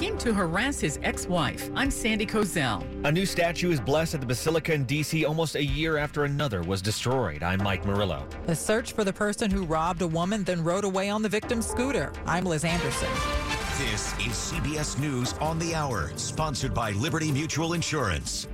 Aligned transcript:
came 0.00 0.16
to 0.16 0.32
harass 0.32 0.80
his 0.80 0.98
ex-wife. 1.02 1.70
I'm 1.76 1.90
Sandy 1.90 2.24
Kozel. 2.24 2.82
A 3.04 3.12
new 3.12 3.26
statue 3.26 3.70
is 3.70 3.78
blessed 3.82 4.14
at 4.14 4.20
the 4.20 4.26
Basilica 4.26 4.72
in 4.72 4.84
D.C. 4.84 5.26
almost 5.26 5.56
a 5.56 5.62
year 5.62 5.98
after 5.98 6.24
another 6.24 6.62
was 6.62 6.80
destroyed. 6.80 7.42
I'm 7.42 7.62
Mike 7.62 7.84
Murillo. 7.84 8.26
The 8.46 8.56
search 8.56 8.92
for 8.92 9.04
the 9.04 9.12
person 9.12 9.50
who 9.50 9.66
robbed 9.66 10.00
a 10.00 10.06
woman 10.06 10.42
then 10.42 10.64
rode 10.64 10.84
away 10.84 11.10
on 11.10 11.20
the 11.20 11.28
victim's 11.28 11.66
scooter. 11.66 12.14
I'm 12.24 12.46
Liz 12.46 12.64
Anderson. 12.64 13.10
This 13.76 14.14
is 14.14 14.32
CBS 14.32 14.98
News 14.98 15.34
on 15.34 15.58
the 15.58 15.74
Hour, 15.74 16.10
sponsored 16.16 16.72
by 16.72 16.92
Liberty 16.92 17.30
Mutual 17.30 17.74
Insurance. 17.74 18.48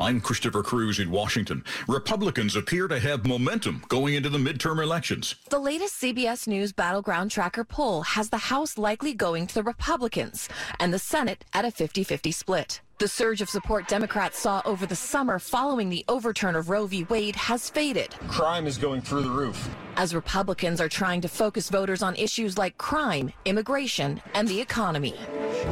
I'm 0.00 0.20
Christopher 0.20 0.64
Cruz 0.64 0.98
in 0.98 1.10
Washington. 1.10 1.62
Republicans 1.86 2.56
appear 2.56 2.88
to 2.88 2.98
have 2.98 3.26
momentum 3.26 3.82
going 3.88 4.14
into 4.14 4.28
the 4.28 4.38
midterm 4.38 4.82
elections. 4.82 5.36
The 5.50 5.58
latest 5.58 6.00
CBS 6.02 6.48
News 6.48 6.72
Battleground 6.72 7.30
Tracker 7.30 7.62
poll 7.62 8.02
has 8.02 8.28
the 8.28 8.36
House 8.36 8.76
likely 8.76 9.14
going 9.14 9.46
to 9.46 9.54
the 9.54 9.62
Republicans 9.62 10.48
and 10.80 10.92
the 10.92 10.98
Senate 10.98 11.44
at 11.52 11.64
a 11.64 11.70
50 11.70 12.02
50 12.02 12.32
split. 12.32 12.80
The 12.98 13.08
surge 13.08 13.40
of 13.40 13.48
support 13.48 13.86
Democrats 13.86 14.38
saw 14.38 14.62
over 14.64 14.86
the 14.86 14.96
summer 14.96 15.38
following 15.38 15.90
the 15.90 16.04
overturn 16.08 16.56
of 16.56 16.70
Roe 16.70 16.86
v. 16.86 17.04
Wade 17.04 17.36
has 17.36 17.70
faded. 17.70 18.10
Crime 18.28 18.66
is 18.66 18.78
going 18.78 19.00
through 19.00 19.22
the 19.22 19.30
roof. 19.30 19.68
As 19.96 20.14
Republicans 20.14 20.80
are 20.80 20.88
trying 20.88 21.20
to 21.20 21.28
focus 21.28 21.68
voters 21.70 22.02
on 22.02 22.16
issues 22.16 22.58
like 22.58 22.78
crime, 22.78 23.32
immigration, 23.44 24.20
and 24.34 24.46
the 24.48 24.60
economy. 24.60 25.16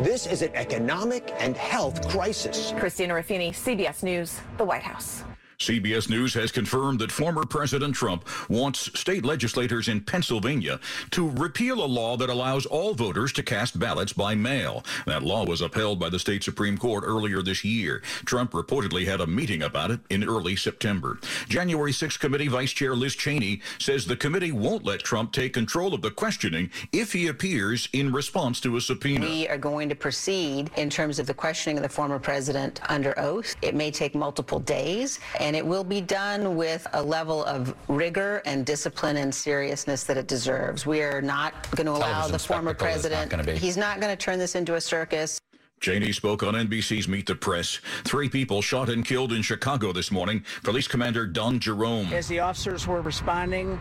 This 0.00 0.26
is 0.26 0.40
an 0.40 0.50
economic 0.54 1.34
and 1.38 1.54
health 1.54 2.08
crisis. 2.08 2.72
Christina 2.78 3.12
Ruffini, 3.12 3.50
CBS 3.50 4.02
News, 4.02 4.40
the 4.56 4.64
White 4.64 4.82
House. 4.82 5.22
CBS 5.62 6.10
News 6.10 6.34
has 6.34 6.50
confirmed 6.50 6.98
that 6.98 7.12
former 7.12 7.44
President 7.44 7.94
Trump 7.94 8.28
wants 8.48 8.98
state 8.98 9.24
legislators 9.24 9.86
in 9.86 10.00
Pennsylvania 10.00 10.80
to 11.12 11.30
repeal 11.30 11.84
a 11.84 11.86
law 11.86 12.16
that 12.16 12.28
allows 12.28 12.66
all 12.66 12.94
voters 12.94 13.32
to 13.34 13.44
cast 13.44 13.78
ballots 13.78 14.12
by 14.12 14.34
mail. 14.34 14.84
That 15.06 15.22
law 15.22 15.44
was 15.44 15.60
upheld 15.60 16.00
by 16.00 16.08
the 16.08 16.18
state 16.18 16.42
Supreme 16.42 16.76
Court 16.76 17.04
earlier 17.06 17.42
this 17.42 17.64
year. 17.64 18.02
Trump 18.24 18.50
reportedly 18.52 19.06
had 19.06 19.20
a 19.20 19.26
meeting 19.26 19.62
about 19.62 19.92
it 19.92 20.00
in 20.10 20.24
early 20.24 20.56
September. 20.56 21.18
January 21.48 21.92
6 21.92 22.16
committee 22.16 22.48
Vice 22.48 22.72
Chair 22.72 22.96
Liz 22.96 23.14
Cheney 23.14 23.60
says 23.78 24.04
the 24.04 24.16
committee 24.16 24.52
won't 24.52 24.84
let 24.84 25.00
Trump 25.00 25.32
take 25.32 25.52
control 25.52 25.94
of 25.94 26.02
the 26.02 26.10
questioning 26.10 26.70
if 26.92 27.12
he 27.12 27.28
appears 27.28 27.88
in 27.92 28.12
response 28.12 28.60
to 28.60 28.76
a 28.76 28.80
subpoena. 28.80 29.26
We 29.26 29.46
are 29.46 29.58
going 29.58 29.88
to 29.88 29.94
proceed 29.94 30.72
in 30.76 30.90
terms 30.90 31.20
of 31.20 31.28
the 31.28 31.34
questioning 31.34 31.76
of 31.76 31.84
the 31.84 31.88
former 31.88 32.18
president 32.18 32.80
under 32.90 33.16
oath. 33.18 33.54
It 33.62 33.76
may 33.76 33.92
take 33.92 34.16
multiple 34.16 34.58
days 34.58 35.20
and 35.38 35.51
and 35.52 35.56
it 35.58 35.66
will 35.66 35.84
be 35.84 36.00
done 36.00 36.56
with 36.56 36.86
a 36.94 37.02
level 37.02 37.44
of 37.44 37.74
rigor 37.86 38.40
and 38.46 38.64
discipline 38.64 39.18
and 39.18 39.34
seriousness 39.34 40.02
that 40.04 40.16
it 40.16 40.26
deserves. 40.26 40.86
We 40.86 41.02
are 41.02 41.20
not 41.20 41.70
going 41.72 41.84
to 41.84 41.92
allow 41.92 42.26
the 42.26 42.38
former 42.38 42.72
president, 42.72 43.30
not 43.30 43.46
he's 43.46 43.76
not 43.76 44.00
going 44.00 44.10
to 44.10 44.16
turn 44.16 44.38
this 44.38 44.54
into 44.54 44.76
a 44.76 44.80
circus. 44.80 45.38
Cheney 45.78 46.10
spoke 46.12 46.42
on 46.42 46.54
NBC's 46.54 47.06
Meet 47.06 47.26
the 47.26 47.34
Press. 47.34 47.80
Three 48.04 48.30
people 48.30 48.62
shot 48.62 48.88
and 48.88 49.04
killed 49.04 49.34
in 49.34 49.42
Chicago 49.42 49.92
this 49.92 50.10
morning. 50.10 50.42
Police 50.62 50.88
Commander 50.88 51.26
Don 51.26 51.60
Jerome. 51.60 52.10
As 52.14 52.28
the 52.28 52.40
officers 52.40 52.86
were 52.86 53.02
responding, 53.02 53.78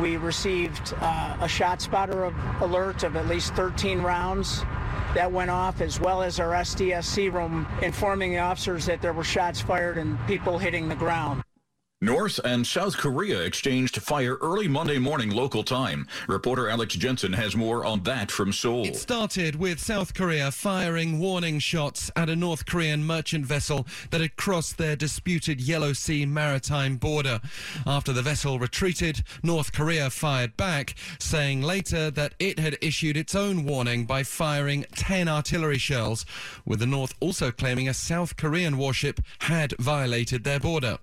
we 0.00 0.16
received 0.16 0.94
uh, 1.00 1.38
a 1.40 1.48
shot 1.48 1.82
spotter 1.82 2.22
of 2.22 2.34
alert 2.60 3.02
of 3.02 3.16
at 3.16 3.26
least 3.26 3.52
13 3.54 4.00
rounds 4.00 4.62
that 5.14 5.30
went 5.30 5.50
off, 5.50 5.80
as 5.80 6.00
well 6.00 6.22
as 6.22 6.40
our 6.40 6.52
SDSC 6.52 7.32
room 7.32 7.66
informing 7.82 8.32
the 8.32 8.38
officers 8.38 8.86
that 8.86 9.02
there 9.02 9.12
were 9.12 9.24
shots 9.24 9.60
fired 9.60 9.98
and 9.98 10.18
people 10.26 10.58
hitting 10.58 10.88
the 10.88 10.94
ground. 10.94 11.42
North 12.02 12.40
and 12.44 12.66
South 12.66 12.96
Korea 12.96 13.40
exchanged 13.42 14.02
fire 14.02 14.36
early 14.40 14.66
Monday 14.66 14.98
morning 14.98 15.30
local 15.30 15.62
time. 15.62 16.08
Reporter 16.26 16.68
Alex 16.68 16.96
Jensen 16.96 17.32
has 17.32 17.54
more 17.54 17.84
on 17.84 18.02
that 18.02 18.28
from 18.28 18.52
Seoul. 18.52 18.86
It 18.86 18.96
started 18.96 19.54
with 19.54 19.78
South 19.78 20.12
Korea 20.12 20.50
firing 20.50 21.20
warning 21.20 21.60
shots 21.60 22.10
at 22.16 22.28
a 22.28 22.34
North 22.34 22.66
Korean 22.66 23.04
merchant 23.04 23.46
vessel 23.46 23.86
that 24.10 24.20
had 24.20 24.34
crossed 24.34 24.78
their 24.78 24.96
disputed 24.96 25.60
Yellow 25.60 25.92
Sea 25.92 26.26
maritime 26.26 26.96
border. 26.96 27.40
After 27.86 28.12
the 28.12 28.20
vessel 28.20 28.58
retreated, 28.58 29.22
North 29.44 29.72
Korea 29.72 30.10
fired 30.10 30.56
back, 30.56 30.96
saying 31.20 31.62
later 31.62 32.10
that 32.10 32.34
it 32.40 32.58
had 32.58 32.78
issued 32.80 33.16
its 33.16 33.36
own 33.36 33.64
warning 33.64 34.06
by 34.06 34.24
firing 34.24 34.86
10 34.96 35.28
artillery 35.28 35.78
shells, 35.78 36.26
with 36.66 36.80
the 36.80 36.86
North 36.86 37.14
also 37.20 37.52
claiming 37.52 37.88
a 37.88 37.94
South 37.94 38.36
Korean 38.36 38.76
warship 38.76 39.20
had 39.42 39.72
violated 39.78 40.42
their 40.42 40.58
border. 40.58 40.98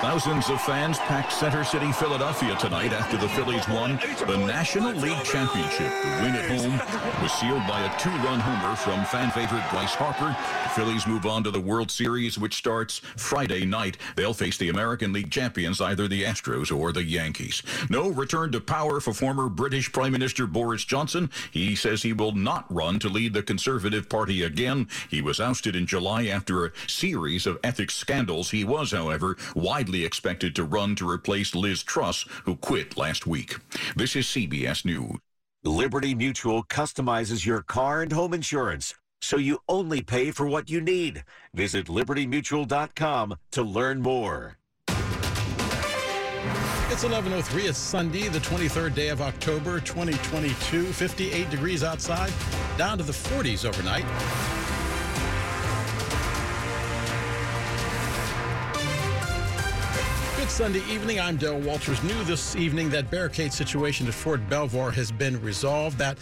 Thousands 0.00 0.48
of 0.48 0.62
fans 0.62 0.98
packed 1.00 1.30
Center 1.30 1.62
City, 1.62 1.92
Philadelphia 1.92 2.56
tonight 2.56 2.90
after 2.94 3.18
the 3.18 3.28
Phillies 3.28 3.68
won 3.68 3.98
the 4.26 4.38
National 4.38 4.92
League 4.94 5.22
Championship. 5.24 5.92
The 6.02 6.22
win 6.22 6.34
at 6.34 6.58
home 6.58 7.22
was 7.22 7.30
sealed 7.32 7.66
by 7.68 7.82
a 7.82 7.98
two-run 7.98 8.40
homer 8.40 8.74
from 8.76 9.04
fan 9.04 9.30
favorite 9.30 9.62
Bryce 9.70 9.94
Harper. 9.94 10.34
The 10.64 10.70
Phillies 10.70 11.06
move 11.06 11.26
on 11.26 11.44
to 11.44 11.50
the 11.50 11.60
World 11.60 11.90
Series, 11.90 12.38
which 12.38 12.54
starts 12.54 13.00
Friday 13.18 13.66
night. 13.66 13.98
They'll 14.16 14.32
face 14.32 14.56
the 14.56 14.70
American 14.70 15.12
League 15.12 15.30
champions, 15.30 15.82
either 15.82 16.08
the 16.08 16.24
Astros 16.24 16.74
or 16.74 16.92
the 16.92 17.04
Yankees. 17.04 17.62
No 17.90 18.08
return 18.08 18.52
to 18.52 18.60
power 18.62 19.00
for 19.00 19.12
former 19.12 19.50
British 19.50 19.92
Prime 19.92 20.12
Minister 20.12 20.46
Boris 20.46 20.86
Johnson. 20.86 21.30
He 21.50 21.74
says 21.74 22.02
he 22.02 22.14
will 22.14 22.32
not 22.32 22.64
run 22.72 23.00
to 23.00 23.10
lead 23.10 23.34
the 23.34 23.42
Conservative 23.42 24.08
Party 24.08 24.44
again. 24.44 24.88
He 25.10 25.20
was 25.20 25.40
ousted 25.40 25.76
in 25.76 25.84
July 25.84 26.24
after 26.28 26.64
a 26.64 26.72
series 26.86 27.46
of 27.46 27.58
ethics 27.62 27.94
scandals. 27.94 28.50
He 28.50 28.64
was, 28.64 28.92
however, 28.92 29.36
widely 29.54 29.89
widely 29.90 30.06
expected 30.06 30.54
to 30.54 30.62
run 30.62 30.94
to 30.94 31.08
replace 31.08 31.54
Liz 31.54 31.82
Truss, 31.82 32.24
who 32.44 32.54
quit 32.54 32.96
last 32.96 33.26
week. 33.26 33.56
This 33.96 34.14
is 34.14 34.26
CBS 34.26 34.84
News. 34.84 35.18
Liberty 35.64 36.14
Mutual 36.14 36.62
customizes 36.62 37.44
your 37.44 37.62
car 37.62 38.02
and 38.02 38.12
home 38.12 38.32
insurance 38.32 38.94
so 39.20 39.36
you 39.36 39.58
only 39.68 40.00
pay 40.00 40.30
for 40.30 40.46
what 40.46 40.70
you 40.70 40.80
need. 40.80 41.24
Visit 41.52 41.88
libertymutual.com 41.88 43.34
to 43.50 43.62
learn 43.62 44.00
more. 44.00 44.56
It's 46.92 47.04
11:03. 47.04 47.68
It's 47.68 47.78
Sunday, 47.78 48.28
the 48.28 48.40
23rd 48.40 48.94
day 48.94 49.08
of 49.08 49.20
October, 49.20 49.80
2022. 49.80 50.92
58 50.92 51.50
degrees 51.50 51.82
outside, 51.82 52.32
down 52.78 52.96
to 52.98 53.04
the 53.04 53.12
40s 53.12 53.64
overnight. 53.64 54.06
Sunday 60.60 60.84
evening. 60.90 61.18
I'm 61.18 61.38
Dale 61.38 61.58
Walters. 61.58 62.02
New 62.02 62.22
this 62.24 62.54
evening 62.54 62.90
that 62.90 63.10
barricade 63.10 63.50
situation 63.50 64.06
at 64.06 64.12
Fort 64.12 64.46
Belvoir 64.50 64.90
has 64.90 65.10
been 65.10 65.40
resolved. 65.40 65.96
That, 65.96 66.18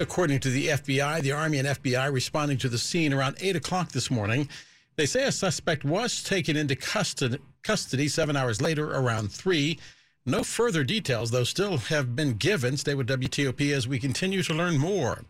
according 0.00 0.40
to 0.40 0.48
the 0.48 0.68
FBI, 0.68 1.20
the 1.20 1.32
Army 1.32 1.58
and 1.58 1.68
FBI 1.68 2.10
responding 2.10 2.56
to 2.56 2.70
the 2.70 2.78
scene 2.78 3.12
around 3.12 3.36
8 3.38 3.56
o'clock 3.56 3.92
this 3.92 4.10
morning. 4.10 4.48
They 4.96 5.04
say 5.04 5.24
a 5.24 5.30
suspect 5.30 5.84
was 5.84 6.22
taken 6.22 6.56
into 6.56 6.74
custody, 6.74 7.36
custody 7.62 8.08
seven 8.08 8.34
hours 8.34 8.62
later 8.62 8.92
around 8.92 9.30
3. 9.30 9.78
No 10.24 10.42
further 10.42 10.84
details, 10.84 11.30
though, 11.30 11.44
still 11.44 11.76
have 11.76 12.16
been 12.16 12.32
given. 12.38 12.78
Stay 12.78 12.94
with 12.94 13.08
WTOP 13.08 13.74
as 13.74 13.86
we 13.86 13.98
continue 13.98 14.42
to 14.42 14.54
learn 14.54 14.78
more. 14.78 15.22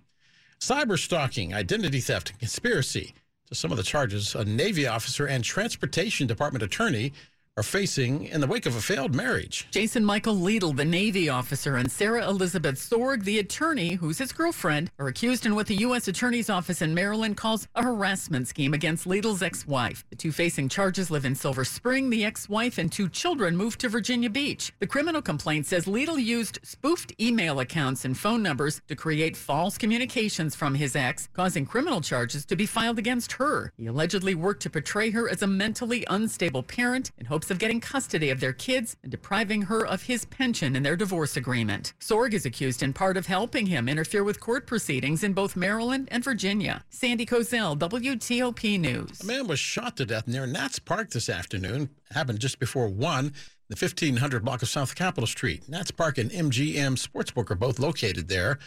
Cyber 0.61 0.97
stalking, 0.97 1.53
identity 1.53 1.99
theft, 1.99 2.31
and 2.31 2.39
conspiracy. 2.39 3.13
To 3.49 3.57
some 3.57 3.73
of 3.73 3.77
the 3.77 3.83
charges, 3.83 4.37
a 4.37 4.45
Navy 4.45 4.87
officer 4.87 5.27
and 5.27 5.43
Transportation 5.43 6.29
Department 6.29 6.63
attorney 6.63 7.13
are 7.59 7.63
facing 7.63 8.25
in 8.25 8.41
the 8.41 8.47
wake 8.47 8.65
of 8.65 8.75
a 8.75 8.81
failed 8.81 9.15
marriage. 9.15 9.67
Jason 9.71 10.03
Michael 10.03 10.35
Liedl, 10.35 10.75
the 10.75 10.87
Navy 10.87 11.29
officer, 11.29 11.77
and 11.77 11.93
Sarah 11.93 12.27
Elizabeth 12.27 12.77
Sorg, 12.77 13.25
the 13.25 13.39
attorney, 13.39 13.93
who's 13.93 14.17
his 14.17 14.33
girlfriend, 14.33 14.91
are 14.99 15.09
accused 15.09 15.45
in 15.45 15.55
what 15.55 15.67
the 15.67 15.75
U.S. 15.77 16.09
Attorney's 16.09 16.49
Office 16.49 16.81
in 16.81 16.95
Maryland 16.95 17.37
calls 17.37 17.69
a 17.75 17.83
harassment 17.83 18.49
scheme 18.49 18.73
against 18.73 19.07
Liedl's 19.07 19.43
ex 19.43 19.67
wife. 19.67 20.03
The 20.09 20.17
two 20.17 20.33
facing 20.33 20.71
charges 20.71 21.11
live 21.11 21.27
in 21.27 21.35
Silver 21.35 21.63
Spring. 21.65 22.09
The 22.09 22.25
ex 22.25 22.49
wife 22.49 22.79
and 22.79 22.91
two 22.91 23.11
children 23.11 23.55
moved 23.55 23.81
to 23.81 23.91
Virginia 23.91 24.31
Beach. 24.31 24.73
The 24.79 24.87
criminal 24.87 25.21
complaint 25.21 25.67
says 25.67 25.85
Liedl 25.85 26.23
used 26.23 26.59
spoofed 26.63 27.13
email 27.21 27.61
accounts 27.61 28.07
and 28.07 28.17
phone 28.17 28.43
numbers 28.43 28.81
to 28.89 28.97
create 28.97 29.37
false 29.37 29.77
communications 29.77 30.55
from 30.55 30.75
his 30.75 30.97
ex, 30.97 31.29
causing 31.35 31.67
criminal 31.67 32.01
charges 32.01 32.47
to 32.47 32.57
be 32.57 32.65
filed 32.65 32.99
against 32.99 33.33
her. 33.33 33.75
He 33.77 33.89
allegedly 33.89 34.35
worked 34.35 34.63
to 34.63 34.71
portray 34.71 35.11
her 35.11 35.29
as 35.29 35.43
a 35.43 35.47
mentally 35.47 36.07
unstable 36.09 36.63
parent 36.63 37.13
and 37.19 37.29
hoped 37.29 37.42
hopes 37.43 37.51
of 37.51 37.59
getting 37.59 37.81
custody 37.81 38.31
of 38.31 38.39
their 38.39 38.53
kids 38.53 38.97
and 39.03 39.11
depriving 39.11 39.63
her 39.63 39.85
of 39.85 40.05
his 40.05 40.25
pension 40.27 40.77
in 40.77 40.85
their 40.85 40.95
divorce 40.95 41.37
agreement. 41.37 41.93
Sorg 41.99 42.35
is 42.35 42.47
accused 42.47 42.85
in 42.85 42.93
part 42.93 43.17
of 43.17 43.27
helping 43.27 43.67
him 43.67 43.89
interfere 43.89 44.23
with 44.23 44.39
court 44.39 44.65
proceedings 44.65 45.25
in 45.25 45.33
both 45.33 45.57
Maryland 45.57 46.07
and 46.13 46.23
Virginia. 46.23 46.85
Sandy 46.89 47.27
Kozel, 47.27 47.77
WTOP 47.77 48.79
News. 48.79 49.21
A 49.23 49.27
man 49.27 49.49
was 49.49 49.59
shot 49.59 49.97
to 49.97 50.07
death 50.07 50.29
near 50.29 50.47
Nats 50.47 50.79
Park 50.79 51.11
this 51.11 51.29
afternoon. 51.29 51.91
Happened 52.13 52.39
just 52.39 52.61
before 52.61 52.87
1. 52.87 53.33
the 53.69 53.75
1500 53.75 54.45
block 54.45 54.63
of 54.63 54.69
South 54.69 54.95
Capitol 54.95 55.27
Street. 55.27 55.69
Nats 55.69 55.91
Park 55.91 56.19
and 56.19 56.31
MGM 56.31 56.97
Sportsbook 56.97 57.51
are 57.51 57.57
both 57.57 57.81
located 57.81 58.29
there. 58.29 58.61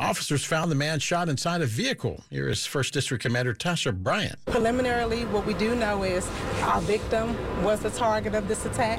Officers 0.00 0.42
found 0.42 0.70
the 0.70 0.76
man 0.76 0.98
shot 0.98 1.28
inside 1.28 1.60
a 1.60 1.66
vehicle. 1.66 2.24
Here 2.30 2.48
is 2.48 2.64
First 2.64 2.94
District 2.94 3.22
Commander 3.22 3.52
Tasha 3.52 3.94
Bryant. 3.94 4.42
Preliminarily, 4.46 5.26
what 5.26 5.44
we 5.44 5.52
do 5.52 5.74
know 5.74 6.04
is 6.04 6.26
our 6.62 6.80
victim 6.80 7.36
was 7.62 7.80
the 7.80 7.90
target 7.90 8.34
of 8.34 8.48
this 8.48 8.64
attack. 8.64 8.98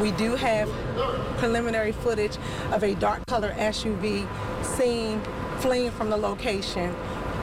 We 0.00 0.12
do 0.12 0.36
have 0.36 0.68
preliminary 1.38 1.90
footage 1.90 2.36
of 2.70 2.84
a 2.84 2.94
dark 2.94 3.26
color 3.26 3.52
SUV 3.58 4.28
seen 4.64 5.20
fleeing 5.58 5.90
from 5.90 6.10
the 6.10 6.16
location 6.16 6.94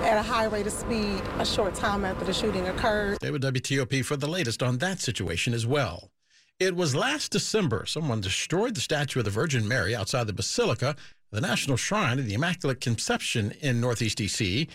at 0.03 0.17
a 0.17 0.23
high 0.23 0.45
rate 0.45 0.65
of 0.65 0.73
speed 0.73 1.21
a 1.39 1.45
short 1.45 1.75
time 1.75 2.05
after 2.05 2.23
the 2.23 2.33
shooting 2.33 2.67
occurred. 2.69 3.17
Stay 3.17 3.31
with 3.31 3.43
WTOP 3.43 4.05
for 4.05 4.15
the 4.15 4.27
latest 4.27 4.63
on 4.63 4.77
that 4.77 5.01
situation 5.01 5.53
as 5.53 5.67
well. 5.67 6.09
It 6.57 6.75
was 6.75 6.95
last 6.95 7.31
December 7.31 7.85
someone 7.85 8.21
destroyed 8.21 8.75
the 8.75 8.81
statue 8.81 9.19
of 9.19 9.25
the 9.25 9.31
Virgin 9.31 9.67
Mary 9.67 9.93
outside 9.93 10.27
the 10.27 10.33
Basilica, 10.33 10.95
the 11.31 11.41
National 11.41 11.77
Shrine 11.77 12.19
of 12.19 12.25
the 12.25 12.33
Immaculate 12.33 12.81
Conception 12.81 13.53
in 13.61 13.79
Northeast 13.79 14.17
D.C. 14.17 14.67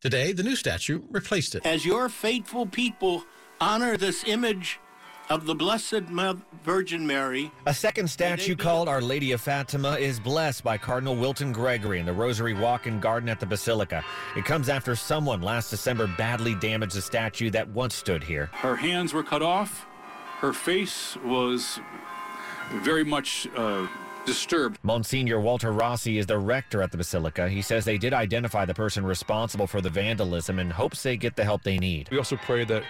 Today, 0.00 0.32
the 0.32 0.42
new 0.42 0.56
statue 0.56 1.02
replaced 1.10 1.54
it. 1.54 1.66
As 1.66 1.84
your 1.84 2.08
faithful 2.08 2.64
people 2.66 3.24
honor 3.60 3.96
this 3.96 4.24
image 4.26 4.80
of 5.28 5.44
the 5.44 5.54
Blessed 5.54 6.04
Virgin 6.64 7.06
Mary. 7.06 7.50
A 7.66 7.74
second 7.74 8.08
statue 8.08 8.56
called 8.56 8.88
Our 8.88 9.02
Lady 9.02 9.32
of 9.32 9.42
Fatima 9.42 9.98
is 9.98 10.18
blessed 10.18 10.64
by 10.64 10.78
Cardinal 10.78 11.16
Wilton 11.16 11.52
Gregory 11.52 12.00
in 12.00 12.06
the 12.06 12.12
Rosary 12.12 12.54
Walk 12.54 12.86
and 12.86 13.02
Garden 13.02 13.28
at 13.28 13.38
the 13.38 13.44
Basilica. 13.44 14.02
It 14.36 14.46
comes 14.46 14.70
after 14.70 14.96
someone 14.96 15.42
last 15.42 15.68
December 15.68 16.06
badly 16.16 16.54
damaged 16.54 16.94
the 16.94 17.02
statue 17.02 17.50
that 17.50 17.68
once 17.68 17.94
stood 17.94 18.24
here. 18.24 18.48
Her 18.54 18.76
hands 18.76 19.12
were 19.12 19.22
cut 19.22 19.42
off. 19.42 19.86
Her 20.38 20.54
face 20.54 21.18
was 21.22 21.78
very 22.76 23.04
much 23.04 23.46
uh, 23.54 23.86
disturbed. 24.28 24.78
Monsignor 24.82 25.40
Walter 25.40 25.72
Rossi 25.72 26.18
is 26.18 26.26
the 26.26 26.38
rector 26.38 26.82
at 26.82 26.92
the 26.92 26.98
Basilica. 26.98 27.48
He 27.48 27.62
says 27.62 27.84
they 27.84 27.96
did 27.96 28.12
identify 28.12 28.66
the 28.66 28.74
person 28.74 29.04
responsible 29.04 29.66
for 29.66 29.80
the 29.80 29.88
vandalism 29.88 30.58
and 30.58 30.70
hopes 30.70 31.02
they 31.02 31.16
get 31.16 31.34
the 31.34 31.44
help 31.44 31.62
they 31.62 31.78
need. 31.78 32.08
We 32.10 32.18
also 32.18 32.36
pray 32.36 32.64
that 32.64 32.84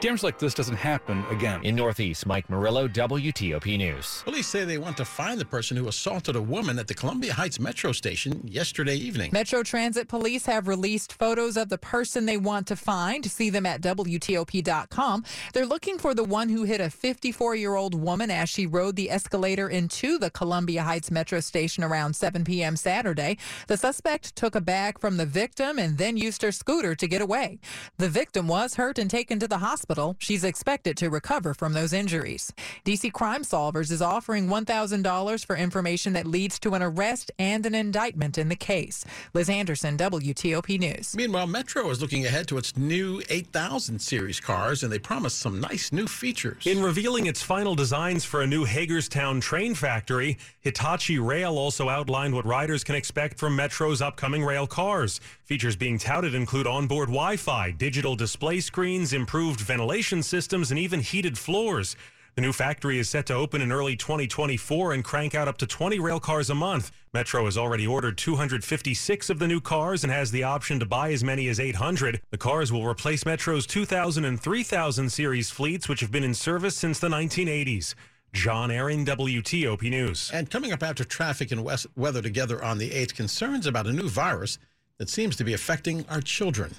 damage 0.00 0.22
like 0.22 0.38
this 0.38 0.54
doesn't 0.54 0.76
happen 0.76 1.24
again. 1.30 1.62
In 1.64 1.76
Northeast, 1.76 2.26
Mike 2.26 2.48
Murillo, 2.50 2.88
WTOP 2.88 3.78
News. 3.78 4.22
Police 4.24 4.46
say 4.46 4.64
they 4.64 4.78
want 4.78 4.96
to 4.98 5.04
find 5.04 5.40
the 5.40 5.44
person 5.44 5.76
who 5.76 5.88
assaulted 5.88 6.36
a 6.36 6.42
woman 6.42 6.78
at 6.78 6.86
the 6.86 6.94
Columbia 6.94 7.32
Heights 7.32 7.58
Metro 7.58 7.92
station 7.92 8.40
yesterday 8.44 8.96
evening. 8.96 9.30
Metro 9.32 9.62
Transit 9.62 10.08
Police 10.08 10.46
have 10.46 10.68
released 10.68 11.12
photos 11.14 11.56
of 11.56 11.68
the 11.68 11.78
person 11.78 12.26
they 12.26 12.36
want 12.36 12.66
to 12.66 12.76
find. 12.76 13.24
See 13.30 13.50
them 13.50 13.66
at 13.66 13.80
WTOP.com. 13.80 15.24
They're 15.54 15.66
looking 15.66 15.98
for 15.98 16.14
the 16.14 16.24
one 16.24 16.48
who 16.48 16.64
hit 16.64 16.80
a 16.80 16.90
54 16.90 17.54
year 17.54 17.74
old 17.74 17.94
woman 17.94 18.30
as 18.30 18.48
she 18.48 18.66
rode 18.66 18.96
the 18.96 19.10
escalator 19.10 19.68
into 19.68 20.18
the 20.18 20.30
Columbia 20.30 20.82
Heights 20.82 21.10
Metro 21.10 21.40
station 21.40 21.82
around 21.82 22.14
7 22.14 22.44
p.m. 22.44 22.76
Saturday. 22.76 23.38
The 23.68 23.76
suspect 23.76 24.36
took 24.36 24.54
a 24.54 24.60
bag 24.60 24.98
from 24.98 25.16
the 25.16 25.26
victim 25.26 25.78
and 25.78 25.98
then 25.98 26.16
used 26.16 26.42
her 26.42 26.52
scooter 26.52 26.94
to 26.94 27.06
get 27.08 27.22
away. 27.22 27.58
The 27.98 28.08
victim 28.08 28.48
was 28.48 28.74
hurt 28.74 28.98
and 28.98 29.10
taken 29.10 29.38
to 29.38 29.48
the 29.48 29.58
hospital 29.58 29.75
hospital. 29.76 30.16
She's 30.18 30.42
expected 30.42 30.96
to 30.96 31.10
recover 31.10 31.52
from 31.52 31.74
those 31.74 31.92
injuries. 31.92 32.50
DC 32.86 33.12
Crime 33.12 33.42
Solvers 33.42 33.90
is 33.90 34.00
offering 34.00 34.48
$1,000 34.48 35.44
for 35.44 35.54
information 35.54 36.14
that 36.14 36.26
leads 36.26 36.58
to 36.60 36.72
an 36.72 36.82
arrest 36.82 37.30
and 37.38 37.66
an 37.66 37.74
indictment 37.74 38.38
in 38.38 38.48
the 38.48 38.56
case. 38.56 39.04
Liz 39.34 39.50
Anderson, 39.50 39.98
WTOP 39.98 40.78
News. 40.78 41.14
Meanwhile, 41.14 41.48
Metro 41.48 41.90
is 41.90 42.00
looking 42.00 42.24
ahead 42.24 42.48
to 42.48 42.56
its 42.56 42.74
new 42.74 43.20
8000 43.28 43.98
series 43.98 44.40
cars, 44.40 44.82
and 44.82 44.90
they 44.90 44.98
promise 44.98 45.34
some 45.34 45.60
nice 45.60 45.92
new 45.92 46.06
features. 46.06 46.66
In 46.66 46.82
revealing 46.82 47.26
its 47.26 47.42
final 47.42 47.74
designs 47.74 48.24
for 48.24 48.40
a 48.40 48.46
new 48.46 48.64
Hagerstown 48.64 49.42
train 49.42 49.74
factory, 49.74 50.38
Hitachi 50.62 51.18
Rail 51.18 51.58
also 51.58 51.90
outlined 51.90 52.32
what 52.32 52.46
riders 52.46 52.82
can 52.82 52.94
expect 52.94 53.38
from 53.38 53.54
Metro's 53.54 54.00
upcoming 54.00 54.42
rail 54.42 54.66
cars. 54.66 55.20
Features 55.44 55.76
being 55.76 55.98
touted 55.98 56.34
include 56.34 56.66
onboard 56.66 57.08
Wi 57.08 57.36
Fi, 57.36 57.72
digital 57.72 58.16
display 58.16 58.60
screens, 58.60 59.12
improved 59.12 59.65
ventilation 59.66 60.22
systems, 60.22 60.70
and 60.70 60.78
even 60.78 61.00
heated 61.00 61.36
floors. 61.36 61.96
The 62.36 62.42
new 62.42 62.52
factory 62.52 62.98
is 62.98 63.08
set 63.08 63.24
to 63.26 63.34
open 63.34 63.62
in 63.62 63.72
early 63.72 63.96
2024 63.96 64.92
and 64.92 65.02
crank 65.02 65.34
out 65.34 65.48
up 65.48 65.56
to 65.58 65.66
20 65.66 65.98
rail 65.98 66.20
cars 66.20 66.50
a 66.50 66.54
month. 66.54 66.92
Metro 67.14 67.46
has 67.46 67.56
already 67.56 67.86
ordered 67.86 68.18
256 68.18 69.30
of 69.30 69.38
the 69.38 69.48
new 69.48 69.58
cars 69.58 70.04
and 70.04 70.12
has 70.12 70.30
the 70.30 70.42
option 70.42 70.78
to 70.78 70.84
buy 70.84 71.12
as 71.12 71.24
many 71.24 71.48
as 71.48 71.58
800. 71.58 72.20
The 72.30 72.36
cars 72.36 72.70
will 72.70 72.86
replace 72.86 73.24
Metro's 73.24 73.66
2000 73.66 74.26
and 74.26 74.38
3000 74.38 75.10
series 75.10 75.50
fleets, 75.50 75.88
which 75.88 76.00
have 76.00 76.12
been 76.12 76.24
in 76.24 76.34
service 76.34 76.76
since 76.76 76.98
the 76.98 77.08
1980s. 77.08 77.94
John 78.34 78.70
Aaron, 78.70 79.06
WTOP 79.06 79.88
News. 79.88 80.30
And 80.34 80.50
coming 80.50 80.72
up 80.72 80.82
after 80.82 81.04
traffic 81.04 81.52
and 81.52 81.66
weather 81.96 82.20
together 82.20 82.62
on 82.62 82.76
the 82.76 82.90
8th, 82.90 83.14
concerns 83.14 83.66
about 83.66 83.86
a 83.86 83.94
new 83.94 84.10
virus 84.10 84.58
that 84.98 85.08
seems 85.08 85.36
to 85.36 85.44
be 85.44 85.54
affecting 85.54 86.04
our 86.10 86.20
children. 86.20 86.72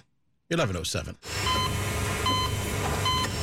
1107. 0.49 1.17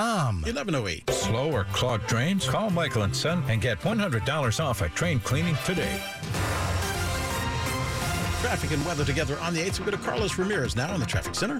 1108. 0.00 1.10
Slow 1.10 1.52
or 1.52 1.64
clogged 1.64 2.06
drains? 2.06 2.48
Call 2.48 2.70
Michael 2.70 3.02
and 3.02 3.14
Son 3.14 3.44
and 3.48 3.60
get 3.60 3.80
$100 3.80 4.64
off 4.64 4.80
a 4.80 4.88
train 4.90 5.20
cleaning 5.20 5.56
today. 5.66 6.00
Traffic 8.40 8.70
and 8.70 8.84
weather 8.86 9.04
together 9.04 9.38
on 9.40 9.52
the 9.52 9.60
8th. 9.60 9.80
We 9.80 9.84
go 9.84 9.90
to 9.90 9.98
Carlos 9.98 10.38
Ramirez 10.38 10.74
now 10.74 10.94
in 10.94 11.00
the 11.00 11.06
traffic 11.06 11.34
center. 11.34 11.58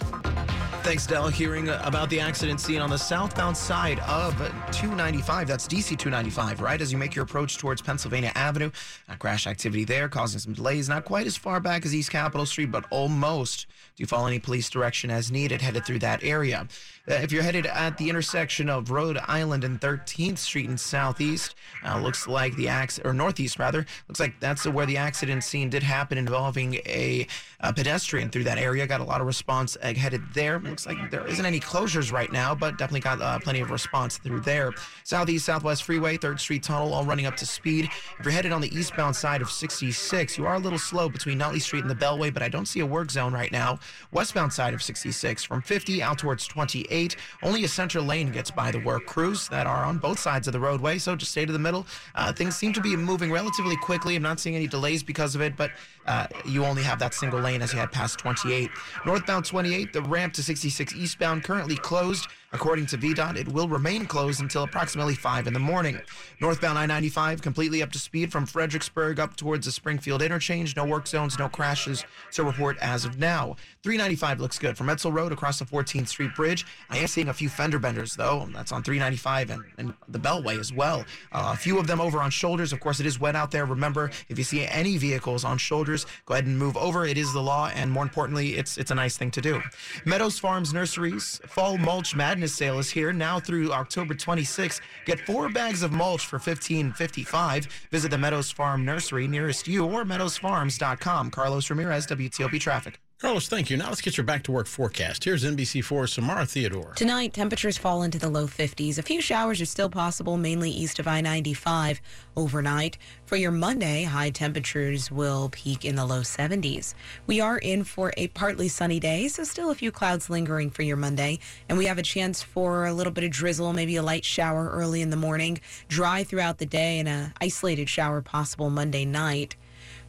Thanks, 0.83 1.07
Dell. 1.07 1.29
Hearing 1.29 1.69
about 1.69 2.09
the 2.09 2.19
accident 2.19 2.59
scene 2.59 2.81
on 2.81 2.89
the 2.89 2.97
southbound 2.97 3.55
side 3.57 3.99
of 4.01 4.35
295. 4.73 5.47
That's 5.47 5.69
DC 5.69 5.99
295, 5.99 6.63
right? 6.63 6.81
As 6.81 6.91
you 6.91 6.97
make 6.97 7.15
your 7.15 7.25
approach 7.25 7.59
towards 7.59 7.83
Pennsylvania 7.83 8.33
Avenue. 8.35 8.71
crash 9.19 9.47
activity 9.47 9.85
there 9.85 10.09
causing 10.09 10.41
some 10.41 10.55
delays. 10.55 10.89
Not 10.89 11.05
quite 11.05 11.27
as 11.27 11.37
far 11.37 11.61
back 11.61 11.85
as 11.85 11.95
East 11.95 12.11
Capitol 12.11 12.47
Street, 12.47 12.73
but 12.73 12.87
almost. 12.91 13.67
Do 13.97 14.03
you 14.03 14.07
follow 14.07 14.27
any 14.27 14.39
police 14.39 14.71
direction 14.71 15.11
as 15.11 15.31
needed 15.31 15.61
headed 15.61 15.85
through 15.85 15.99
that 15.99 16.25
area? 16.25 16.67
Uh, 17.09 17.15
if 17.15 17.33
you're 17.33 17.43
headed 17.43 17.67
at 17.67 17.99
the 17.99 18.09
intersection 18.09 18.71
of 18.71 18.91
Rhode 18.91 19.19
Island 19.27 19.65
and 19.65 19.81
13th 19.81 20.39
Street 20.39 20.71
in 20.71 20.79
Southeast, 20.79 21.55
uh, 21.85 22.01
looks 22.01 22.29
like 22.29 22.55
the 22.57 22.69
accident, 22.69 23.11
or 23.11 23.13
Northeast 23.13 23.59
rather, 23.59 23.85
looks 24.09 24.21
like 24.21 24.39
that's 24.41 24.67
where 24.67 24.87
the 24.87 24.97
accident 24.97 25.45
scene 25.45 25.69
did 25.71 25.83
happen 25.83 26.19
involving 26.19 26.75
a, 26.87 27.27
a 27.61 27.73
pedestrian 27.73 28.31
through 28.31 28.45
that 28.45 28.59
area. 28.59 28.87
Got 28.87 29.01
a 29.01 29.05
lot 29.05 29.21
of 29.21 29.27
response 29.27 29.77
uh, 29.83 29.93
headed 29.95 30.23
there. 30.35 30.59
Looks 30.71 30.87
like 30.87 31.11
there 31.11 31.27
isn't 31.27 31.45
any 31.45 31.59
closures 31.59 32.13
right 32.13 32.31
now, 32.31 32.55
but 32.55 32.79
definitely 32.79 33.01
got 33.01 33.21
uh, 33.21 33.41
plenty 33.41 33.61
of 33.61 33.73
response 33.73 34.19
through 34.19 34.41
there. 34.41 34.73
Southeast 35.03 35.45
Southwest 35.45 35.83
Freeway, 35.83 36.17
3rd 36.17 36.39
Street 36.39 36.63
Tunnel, 36.63 36.95
all 36.95 37.05
running 37.05 37.27
up 37.27 37.37
to 37.39 37.47
speed. 37.47 37.87
If 38.19 38.25
you're 38.25 38.33
headed 38.33 38.53
on 38.53 38.61
the 38.61 38.73
eastbound 38.73 39.17
side 39.17 39.43
of 39.43 39.51
66, 39.51 40.39
you 40.39 40.47
are 40.47 40.55
a 40.55 40.59
little 40.61 40.79
slow 40.79 41.09
between 41.09 41.39
Nutley 41.39 41.59
Street 41.59 41.81
and 41.81 41.91
the 41.91 41.95
Beltway, 41.97 42.33
but 42.33 42.45
I 42.45 42.49
don't 42.49 42.67
see 42.67 42.81
a 42.81 42.87
work 42.87 43.11
zone 43.11 43.33
right 43.33 43.51
now. 43.51 43.81
Westbound 44.13 44.53
side 44.53 44.73
of 44.73 44.83
66 44.83 45.43
from 45.43 45.61
50 45.61 46.03
out 46.03 46.19
towards 46.19 46.47
28. 46.47 47.17
Only 47.43 47.65
a 47.65 47.69
center 47.69 48.01
lane 48.01 48.31
gets 48.31 48.53
by 48.53 48.71
the 48.71 48.79
work 48.79 49.07
crews 49.07 49.49
that 49.49 49.67
are 49.67 49.85
on 49.85 49.99
both 49.99 50.21
sides 50.21 50.47
of 50.47 50.53
the 50.53 50.61
roadway, 50.61 50.99
so 50.99 51.17
just 51.17 51.33
stay 51.33 51.45
to 51.45 51.53
the 51.53 51.59
middle. 51.59 51.85
Uh, 52.15 52.33
things 52.33 52.55
seem 52.55 52.73
to 52.75 52.81
be 52.81 52.95
moving 52.95 53.33
relatively 53.33 53.77
quickly. 53.77 54.15
I'm 54.15 54.23
not 54.23 54.39
seeing 54.39 54.55
any 54.55 54.69
delays 54.69 55.03
because 55.03 55.35
of 55.35 55.41
it, 55.41 55.57
but 55.57 55.73
uh, 56.07 56.27
you 56.47 56.65
only 56.65 56.83
have 56.83 57.01
that 57.01 57.13
single 57.13 57.41
lane 57.41 57.61
as 57.61 57.73
you 57.73 57.79
head 57.81 57.91
past 57.91 58.21
28. 58.21 58.71
Northbound 59.05 59.45
28, 59.45 59.93
the 59.93 60.03
ramp 60.03 60.33
to 60.35 60.43
66 60.43 60.60
eastbound 60.95 61.45
currently 61.45 61.77
closed 61.77 62.27
According 62.53 62.87
to 62.87 62.99
VDOT, 62.99 63.37
it 63.37 63.49
will 63.49 63.69
remain 63.69 64.07
closed 64.07 64.41
until 64.41 64.65
approximately 64.65 65.15
5 65.15 65.47
in 65.47 65.53
the 65.53 65.61
morning. 65.61 66.01
Northbound 66.41 66.79
I 66.79 66.87
95 66.87 67.43
completely 67.43 67.81
up 67.81 67.93
to 67.93 67.99
speed 67.99 68.33
from 68.33 68.45
Fredericksburg 68.45 69.21
up 69.21 69.37
towards 69.37 69.67
the 69.67 69.73
Springfield 69.73 70.21
interchange. 70.21 70.75
No 70.75 70.85
work 70.85 71.07
zones, 71.07 71.39
no 71.39 71.49
crashes 71.49 72.05
to 72.33 72.43
report 72.43 72.77
as 72.79 73.05
of 73.05 73.19
now. 73.19 73.57
395 73.85 74.41
looks 74.41 74.59
good 74.59 74.77
from 74.77 74.89
Edsall 74.89 75.13
Road 75.13 75.33
across 75.33 75.61
the 75.61 75.65
14th 75.65 76.09
Street 76.09 76.35
Bridge. 76.35 76.67
I 76.89 76.99
am 76.99 77.07
seeing 77.07 77.29
a 77.29 77.33
few 77.33 77.49
fender 77.49 77.79
benders, 77.79 78.17
though. 78.17 78.49
That's 78.53 78.73
on 78.73 78.83
395 78.83 79.51
and, 79.51 79.65
and 79.79 79.95
the 80.09 80.19
Beltway 80.19 80.59
as 80.59 80.73
well. 80.73 81.05
Uh, 81.31 81.53
a 81.55 81.57
few 81.57 81.79
of 81.79 81.87
them 81.87 82.01
over 82.01 82.19
on 82.19 82.31
shoulders. 82.31 82.73
Of 82.73 82.81
course, 82.81 82.99
it 82.99 83.07
is 83.07 83.21
wet 83.21 83.37
out 83.37 83.53
there. 83.53 83.65
Remember, 83.65 84.11
if 84.29 84.39
you 84.39 84.45
see 84.45 84.67
any 84.67 84.97
vehicles 84.97 85.45
on 85.45 85.57
shoulders, 85.57 86.05
go 86.27 86.35
ahead 86.35 86.47
and 86.47 86.59
move 86.59 86.77
over. 86.77 87.07
It 87.07 87.17
is 87.17 87.33
the 87.33 87.43
law, 87.43 87.71
and 87.75 87.93
more 87.93 88.03
importantly, 88.03 88.57
it's 88.57 88.77
it's 88.77 88.91
a 88.91 88.95
nice 88.95 89.17
thing 89.17 89.31
to 89.33 89.41
do. 89.41 89.63
Meadows 90.05 90.39
Farms 90.39 90.75
Nurseries 90.75 91.41
Fall 91.47 91.79
Mulch 91.79 92.17
Madness 92.17 92.40
Sale 92.49 92.79
is 92.79 92.91
here 92.91 93.13
now 93.13 93.41
through 93.41 93.73
October 93.73 94.15
26th. 94.15 94.81
Get 95.05 95.21
four 95.21 95.49
bags 95.49 95.83
of 95.83 95.93
mulch 95.93 96.27
for 96.27 96.39
15.55. 96.39 97.67
Visit 97.91 98.11
the 98.11 98.19
Meadows 98.19 98.51
Farm 98.51 98.85
Nursery 98.85 99.27
nearest 99.27 99.67
you 99.69 99.85
or 99.85 100.05
meadowsfarms.com. 100.05 101.31
Carlos 101.31 101.71
Ramirez, 101.71 102.07
WTOP 102.07 102.61
Traffic. 102.61 103.01
Carlos, 103.21 103.49
thank 103.49 103.69
you. 103.69 103.77
Now 103.77 103.91
let's 103.91 104.01
get 104.01 104.17
your 104.17 104.25
back 104.25 104.43
to 104.45 104.53
work 104.53 104.67
forecast. 104.67 105.25
Here's 105.25 105.45
NBC4 105.45 106.09
Samara 106.09 106.47
Theodore. 106.47 106.95
Tonight, 106.97 107.35
temperatures 107.35 107.77
fall 107.77 108.03
into 108.03 108.19
the 108.19 108.31
low 108.31 108.47
50s. 108.47 108.97
A 108.97 109.03
few 109.03 109.21
showers 109.21 109.61
are 109.61 109.67
still 109.67 109.91
possible, 109.91 110.39
mainly 110.39 110.71
east 110.71 110.99
of 110.99 111.07
I 111.07 111.21
95 111.21 112.01
overnight. 112.35 112.97
For 113.27 113.37
your 113.37 113.51
Monday, 113.51 114.05
high 114.05 114.31
temperatures 114.31 115.11
will 115.11 115.51
peak 115.51 115.85
in 115.85 115.97
the 115.97 116.07
low 116.07 116.23
70s. 116.23 116.95
We 117.27 117.43
are 117.43 117.59
in 117.59 117.85
for 117.85 118.11
a 118.17 118.29
partly 118.29 118.69
sunny 118.69 118.99
day, 118.99 119.29
so 119.29 119.45
still 119.45 119.71
a 119.71 119.75
few 119.75 119.93
clouds 119.93 120.31
lingering 120.31 120.71
for 120.71 120.81
your 120.81 120.97
Monday. 120.97 121.41
And 121.69 121.77
we 121.77 121.85
have 121.85 121.99
a 121.99 122.03
chance 122.03 122.43
for 122.43 122.87
a 122.87 122.95
little 122.95 123.13
bit 123.13 123.25
of 123.25 123.33
drizzle, 123.33 123.75
maybe 123.75 123.97
a 123.97 124.03
light 124.03 124.25
shower 124.25 124.71
early 124.71 125.03
in 125.03 125.11
the 125.11 125.17
morning, 125.17 125.61
dry 125.89 126.25
throughout 126.25 126.57
the 126.57 126.65
day, 126.65 126.99
and 126.99 127.07
an 127.07 127.35
isolated 127.39 127.91
shower 127.91 128.23
possible 128.23 128.71
Monday 128.71 129.05
night. 129.05 129.57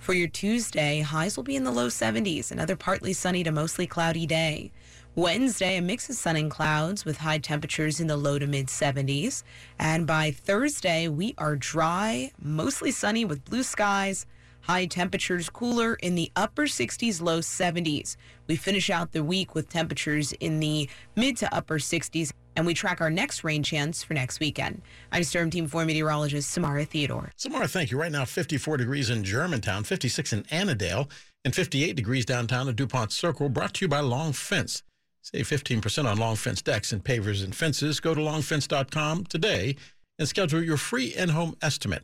For 0.01 0.13
your 0.13 0.29
Tuesday, 0.29 1.01
highs 1.01 1.37
will 1.37 1.43
be 1.43 1.55
in 1.55 1.63
the 1.63 1.69
low 1.69 1.85
70s, 1.85 2.51
another 2.51 2.75
partly 2.75 3.13
sunny 3.13 3.43
to 3.43 3.51
mostly 3.51 3.85
cloudy 3.85 4.25
day. 4.25 4.71
Wednesday, 5.13 5.77
a 5.77 5.81
mix 5.81 6.09
of 6.09 6.15
sun 6.15 6.37
and 6.37 6.49
clouds 6.49 7.05
with 7.05 7.17
high 7.17 7.37
temperatures 7.37 7.99
in 7.99 8.07
the 8.07 8.17
low 8.17 8.39
to 8.39 8.47
mid 8.47 8.65
70s. 8.65 9.43
And 9.77 10.07
by 10.07 10.31
Thursday, 10.31 11.07
we 11.07 11.35
are 11.37 11.55
dry, 11.55 12.31
mostly 12.41 12.89
sunny 12.89 13.25
with 13.25 13.45
blue 13.45 13.61
skies. 13.61 14.25
High 14.61 14.85
temperatures 14.85 15.49
cooler 15.49 15.95
in 15.95 16.15
the 16.15 16.31
upper 16.35 16.63
60s, 16.63 17.21
low 17.21 17.39
70s. 17.39 18.17
We 18.47 18.55
finish 18.55 18.89
out 18.89 19.11
the 19.11 19.23
week 19.23 19.55
with 19.55 19.69
temperatures 19.69 20.33
in 20.33 20.59
the 20.59 20.89
mid 21.15 21.37
to 21.37 21.53
upper 21.53 21.79
60s 21.79 22.31
and 22.55 22.65
we 22.65 22.73
track 22.73 22.99
our 22.99 23.09
next 23.09 23.43
rain 23.43 23.63
chance 23.63 24.03
for 24.03 24.13
next 24.13 24.39
weekend. 24.39 24.81
I'm 25.11 25.23
Storm 25.23 25.49
Team 25.49 25.67
4 25.67 25.85
meteorologist 25.85 26.49
Samara 26.49 26.85
Theodore. 26.85 27.31
Samara, 27.37 27.67
thank 27.67 27.91
you. 27.91 27.99
Right 27.99 28.11
now, 28.11 28.25
54 28.25 28.77
degrees 28.77 29.09
in 29.09 29.23
Germantown, 29.23 29.83
56 29.83 30.33
in 30.33 30.45
Annandale, 30.51 31.09
and 31.45 31.55
58 31.55 31.95
degrees 31.95 32.25
downtown 32.25 32.67
at 32.67 32.75
DuPont 32.75 33.11
Circle, 33.11 33.49
brought 33.49 33.73
to 33.75 33.85
you 33.85 33.89
by 33.89 34.01
Long 34.01 34.33
Fence. 34.33 34.83
Save 35.21 35.47
15% 35.47 36.05
on 36.05 36.17
long 36.17 36.35
fence 36.35 36.61
decks 36.61 36.91
and 36.91 37.03
pavers 37.03 37.43
and 37.43 37.55
fences. 37.55 37.99
Go 37.99 38.15
to 38.15 38.21
longfence.com 38.21 39.25
today 39.25 39.75
and 40.17 40.27
schedule 40.27 40.63
your 40.63 40.77
free 40.77 41.13
in-home 41.15 41.55
estimate. 41.61 42.03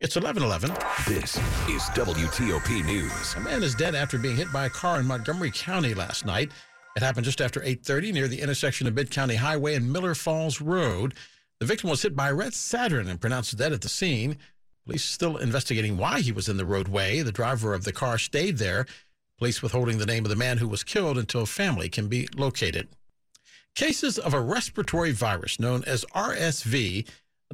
It's 0.00 0.14
1111. 0.14 0.70
This 1.12 1.36
is 1.68 1.82
WTOP 1.90 2.84
News. 2.86 3.34
A 3.34 3.40
man 3.40 3.64
is 3.64 3.74
dead 3.74 3.96
after 3.96 4.16
being 4.16 4.36
hit 4.36 4.52
by 4.52 4.66
a 4.66 4.70
car 4.70 5.00
in 5.00 5.06
Montgomery 5.06 5.50
County 5.52 5.92
last 5.92 6.24
night. 6.24 6.52
It 6.94 7.02
happened 7.02 7.24
just 7.24 7.40
after 7.40 7.60
8:30 7.62 8.12
near 8.12 8.28
the 8.28 8.40
intersection 8.40 8.86
of 8.86 8.94
Mid 8.94 9.10
County 9.10 9.34
Highway 9.34 9.74
and 9.74 9.92
Miller 9.92 10.14
Falls 10.14 10.60
Road. 10.60 11.14
The 11.58 11.66
victim 11.66 11.90
was 11.90 12.02
hit 12.02 12.14
by 12.14 12.28
a 12.28 12.34
red 12.34 12.54
Saturn 12.54 13.08
and 13.08 13.20
pronounced 13.20 13.56
dead 13.56 13.72
at 13.72 13.80
the 13.80 13.88
scene. 13.88 14.38
Police 14.86 15.04
still 15.04 15.36
investigating 15.36 15.96
why 15.96 16.20
he 16.20 16.30
was 16.30 16.48
in 16.48 16.58
the 16.58 16.64
roadway. 16.64 17.22
The 17.22 17.32
driver 17.32 17.74
of 17.74 17.82
the 17.82 17.92
car 17.92 18.18
stayed 18.18 18.58
there. 18.58 18.86
Police 19.36 19.62
withholding 19.62 19.98
the 19.98 20.06
name 20.06 20.24
of 20.24 20.30
the 20.30 20.36
man 20.36 20.58
who 20.58 20.68
was 20.68 20.84
killed 20.84 21.18
until 21.18 21.44
family 21.44 21.88
can 21.88 22.06
be 22.06 22.28
located. 22.36 22.86
Cases 23.74 24.16
of 24.16 24.32
a 24.32 24.40
respiratory 24.40 25.10
virus 25.10 25.58
known 25.58 25.82
as 25.84 26.04
RSV 26.14 27.04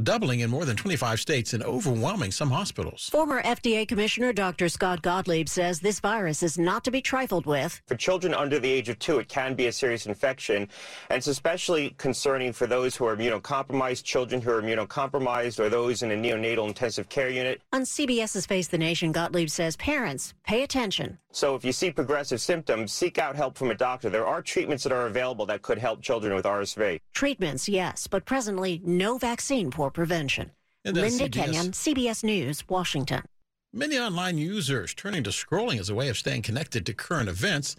doubling 0.02 0.40
in 0.40 0.50
more 0.50 0.64
than 0.64 0.76
25 0.76 1.20
states 1.20 1.52
and 1.52 1.62
overwhelming 1.62 2.32
some 2.32 2.50
hospitals. 2.50 3.08
Former 3.10 3.42
FDA 3.42 3.86
Commissioner 3.86 4.32
Dr. 4.32 4.68
Scott 4.68 5.02
Gottlieb 5.02 5.48
says 5.48 5.80
this 5.80 6.00
virus 6.00 6.42
is 6.42 6.58
not 6.58 6.84
to 6.84 6.90
be 6.90 7.00
trifled 7.00 7.46
with. 7.46 7.80
For 7.86 7.94
children 7.94 8.34
under 8.34 8.58
the 8.58 8.70
age 8.70 8.88
of 8.88 8.98
two, 8.98 9.18
it 9.18 9.28
can 9.28 9.54
be 9.54 9.66
a 9.66 9.72
serious 9.72 10.06
infection, 10.06 10.68
and 11.10 11.18
it's 11.18 11.26
especially 11.26 11.90
concerning 11.98 12.52
for 12.52 12.66
those 12.66 12.96
who 12.96 13.06
are 13.06 13.16
immunocompromised, 13.16 14.02
children 14.04 14.40
who 14.40 14.50
are 14.50 14.62
immunocompromised, 14.62 15.60
or 15.60 15.68
those 15.68 16.02
in 16.02 16.10
a 16.10 16.16
neonatal 16.16 16.66
intensive 16.66 17.08
care 17.08 17.28
unit. 17.28 17.62
On 17.72 17.82
CBS's 17.82 18.46
Face 18.46 18.68
the 18.68 18.78
Nation, 18.78 19.12
Gottlieb 19.12 19.48
says 19.48 19.76
parents, 19.76 20.34
pay 20.44 20.62
attention. 20.62 21.18
So 21.34 21.56
if 21.56 21.64
you 21.64 21.72
see 21.72 21.90
progressive 21.90 22.40
symptoms, 22.40 22.92
seek 22.92 23.18
out 23.18 23.34
help 23.34 23.58
from 23.58 23.72
a 23.72 23.74
doctor. 23.74 24.08
There 24.08 24.24
are 24.24 24.40
treatments 24.40 24.84
that 24.84 24.92
are 24.92 25.06
available 25.06 25.46
that 25.46 25.62
could 25.62 25.78
help 25.78 26.00
children 26.00 26.32
with 26.32 26.44
RSV. 26.44 27.00
Treatments, 27.12 27.68
yes, 27.68 28.06
but 28.06 28.24
presently 28.24 28.80
no 28.84 29.18
vaccine 29.18 29.72
for 29.72 29.90
prevention. 29.90 30.52
Linda 30.84 31.10
CBS. 31.10 31.32
Kenyon, 31.32 31.72
CBS 31.72 32.22
News, 32.22 32.62
Washington. 32.68 33.24
Many 33.72 33.98
online 33.98 34.38
users 34.38 34.94
turning 34.94 35.24
to 35.24 35.30
scrolling 35.30 35.80
as 35.80 35.90
a 35.90 35.94
way 35.96 36.08
of 36.08 36.16
staying 36.16 36.42
connected 36.42 36.86
to 36.86 36.94
current 36.94 37.28
events. 37.28 37.74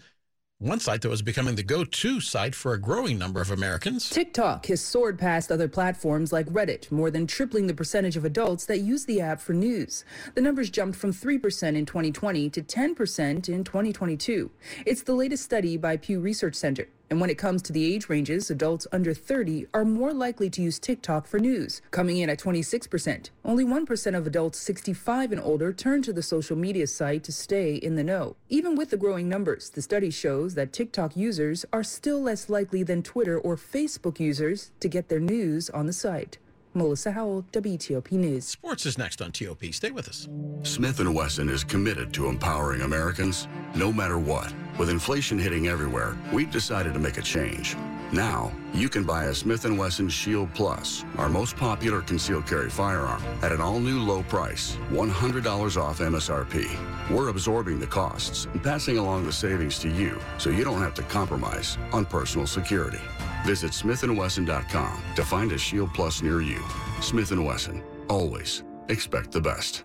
One 0.58 0.80
site 0.80 1.02
that 1.02 1.10
was 1.10 1.20
becoming 1.20 1.54
the 1.54 1.62
go 1.62 1.84
to 1.84 2.18
site 2.18 2.54
for 2.54 2.72
a 2.72 2.80
growing 2.80 3.18
number 3.18 3.42
of 3.42 3.50
Americans. 3.50 4.08
TikTok 4.08 4.64
has 4.68 4.80
soared 4.80 5.18
past 5.18 5.52
other 5.52 5.68
platforms 5.68 6.32
like 6.32 6.46
Reddit, 6.46 6.90
more 6.90 7.10
than 7.10 7.26
tripling 7.26 7.66
the 7.66 7.74
percentage 7.74 8.16
of 8.16 8.24
adults 8.24 8.64
that 8.64 8.78
use 8.78 9.04
the 9.04 9.20
app 9.20 9.38
for 9.38 9.52
news. 9.52 10.02
The 10.34 10.40
numbers 10.40 10.70
jumped 10.70 10.98
from 10.98 11.12
3% 11.12 11.76
in 11.76 11.84
2020 11.84 12.48
to 12.48 12.62
10% 12.62 13.48
in 13.50 13.64
2022. 13.64 14.50
It's 14.86 15.02
the 15.02 15.12
latest 15.14 15.44
study 15.44 15.76
by 15.76 15.98
Pew 15.98 16.20
Research 16.20 16.54
Center. 16.54 16.88
And 17.08 17.20
when 17.20 17.30
it 17.30 17.38
comes 17.38 17.62
to 17.62 17.72
the 17.72 17.94
age 17.94 18.08
ranges, 18.08 18.50
adults 18.50 18.86
under 18.90 19.14
30 19.14 19.66
are 19.72 19.84
more 19.84 20.12
likely 20.12 20.50
to 20.50 20.62
use 20.62 20.78
TikTok 20.78 21.26
for 21.26 21.38
news, 21.38 21.80
coming 21.90 22.18
in 22.18 22.28
at 22.28 22.40
26%. 22.40 23.30
Only 23.44 23.64
1% 23.64 24.16
of 24.16 24.26
adults 24.26 24.58
65 24.58 25.32
and 25.32 25.40
older 25.40 25.72
turn 25.72 26.02
to 26.02 26.12
the 26.12 26.22
social 26.22 26.56
media 26.56 26.86
site 26.86 27.22
to 27.24 27.32
stay 27.32 27.76
in 27.76 27.94
the 27.94 28.02
know. 28.02 28.34
Even 28.48 28.74
with 28.74 28.90
the 28.90 28.96
growing 28.96 29.28
numbers, 29.28 29.70
the 29.70 29.82
study 29.82 30.10
shows 30.10 30.54
that 30.54 30.72
TikTok 30.72 31.16
users 31.16 31.64
are 31.72 31.84
still 31.84 32.20
less 32.20 32.48
likely 32.48 32.82
than 32.82 33.02
Twitter 33.02 33.38
or 33.38 33.56
Facebook 33.56 34.18
users 34.18 34.72
to 34.80 34.88
get 34.88 35.08
their 35.08 35.20
news 35.20 35.70
on 35.70 35.86
the 35.86 35.92
site. 35.92 36.38
Melissa 36.76 37.10
Howell, 37.10 37.44
WTOP 37.52 38.12
News. 38.12 38.46
Sports 38.46 38.84
is 38.84 38.98
next 38.98 39.22
on 39.22 39.32
TOP. 39.32 39.64
Stay 39.72 39.90
with 39.90 40.08
us. 40.08 40.28
Smith 40.62 41.00
& 41.00 41.14
Wesson 41.14 41.48
is 41.48 41.64
committed 41.64 42.12
to 42.12 42.26
empowering 42.28 42.82
Americans 42.82 43.48
no 43.74 43.90
matter 43.92 44.18
what. 44.18 44.52
With 44.78 44.90
inflation 44.90 45.38
hitting 45.38 45.68
everywhere, 45.68 46.16
we've 46.32 46.50
decided 46.50 46.92
to 46.92 47.00
make 47.00 47.16
a 47.16 47.22
change. 47.22 47.76
Now, 48.12 48.52
you 48.72 48.88
can 48.88 49.04
buy 49.04 49.24
a 49.24 49.34
Smith 49.34 49.64
& 49.70 49.78
Wesson 49.78 50.08
Shield 50.08 50.52
Plus, 50.54 51.04
our 51.16 51.28
most 51.28 51.56
popular 51.56 52.02
concealed 52.02 52.46
carry 52.46 52.70
firearm, 52.70 53.22
at 53.42 53.52
an 53.52 53.60
all-new 53.60 54.00
low 54.00 54.22
price, 54.24 54.76
$100 54.90 55.82
off 55.82 55.98
MSRP. 55.98 57.10
We're 57.10 57.28
absorbing 57.28 57.80
the 57.80 57.86
costs 57.86 58.46
and 58.52 58.62
passing 58.62 58.98
along 58.98 59.24
the 59.24 59.32
savings 59.32 59.78
to 59.80 59.88
you 59.88 60.20
so 60.38 60.50
you 60.50 60.62
don't 60.62 60.82
have 60.82 60.94
to 60.94 61.02
compromise 61.02 61.78
on 61.92 62.04
personal 62.04 62.46
security. 62.46 63.00
Visit 63.44 63.72
smithandwesson.com 63.72 65.02
to 65.14 65.24
find 65.24 65.52
a 65.52 65.58
Shield 65.58 65.92
Plus 65.94 66.22
near 66.22 66.40
you. 66.40 66.62
Smith 67.00 67.30
& 67.30 67.32
Wesson, 67.32 67.82
always 68.08 68.62
expect 68.88 69.32
the 69.32 69.40
best. 69.40 69.84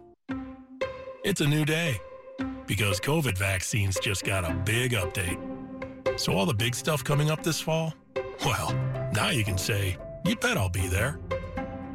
It's 1.23 1.41
a 1.41 1.47
new 1.47 1.65
day 1.65 1.99
because 2.65 2.99
COVID 2.99 3.37
vaccines 3.37 3.99
just 3.99 4.23
got 4.23 4.43
a 4.43 4.53
big 4.53 4.93
update. 4.93 5.39
So, 6.19 6.33
all 6.33 6.45
the 6.45 6.53
big 6.53 6.73
stuff 6.73 7.03
coming 7.03 7.29
up 7.29 7.43
this 7.43 7.61
fall? 7.61 7.93
Well, 8.45 8.73
now 9.13 9.29
you 9.29 9.43
can 9.43 9.57
say, 9.57 9.97
you'd 10.25 10.39
bet 10.39 10.57
I'll 10.57 10.69
be 10.69 10.87
there. 10.87 11.19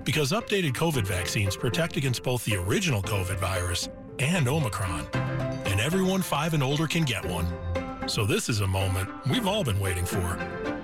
Because 0.04 0.32
updated 0.32 0.74
COVID 0.74 1.06
vaccines 1.06 1.56
protect 1.56 1.96
against 1.96 2.22
both 2.22 2.44
the 2.44 2.56
original 2.56 3.02
COVID 3.02 3.38
virus 3.38 3.88
and 4.18 4.48
Omicron. 4.48 5.06
And 5.66 5.80
everyone 5.80 6.22
five 6.22 6.54
and 6.54 6.62
older 6.62 6.86
can 6.86 7.04
get 7.04 7.24
one. 7.24 7.46
So, 8.08 8.24
this 8.24 8.48
is 8.48 8.60
a 8.60 8.66
moment 8.66 9.08
we've 9.28 9.46
all 9.46 9.64
been 9.64 9.80
waiting 9.80 10.04
for. 10.04 10.75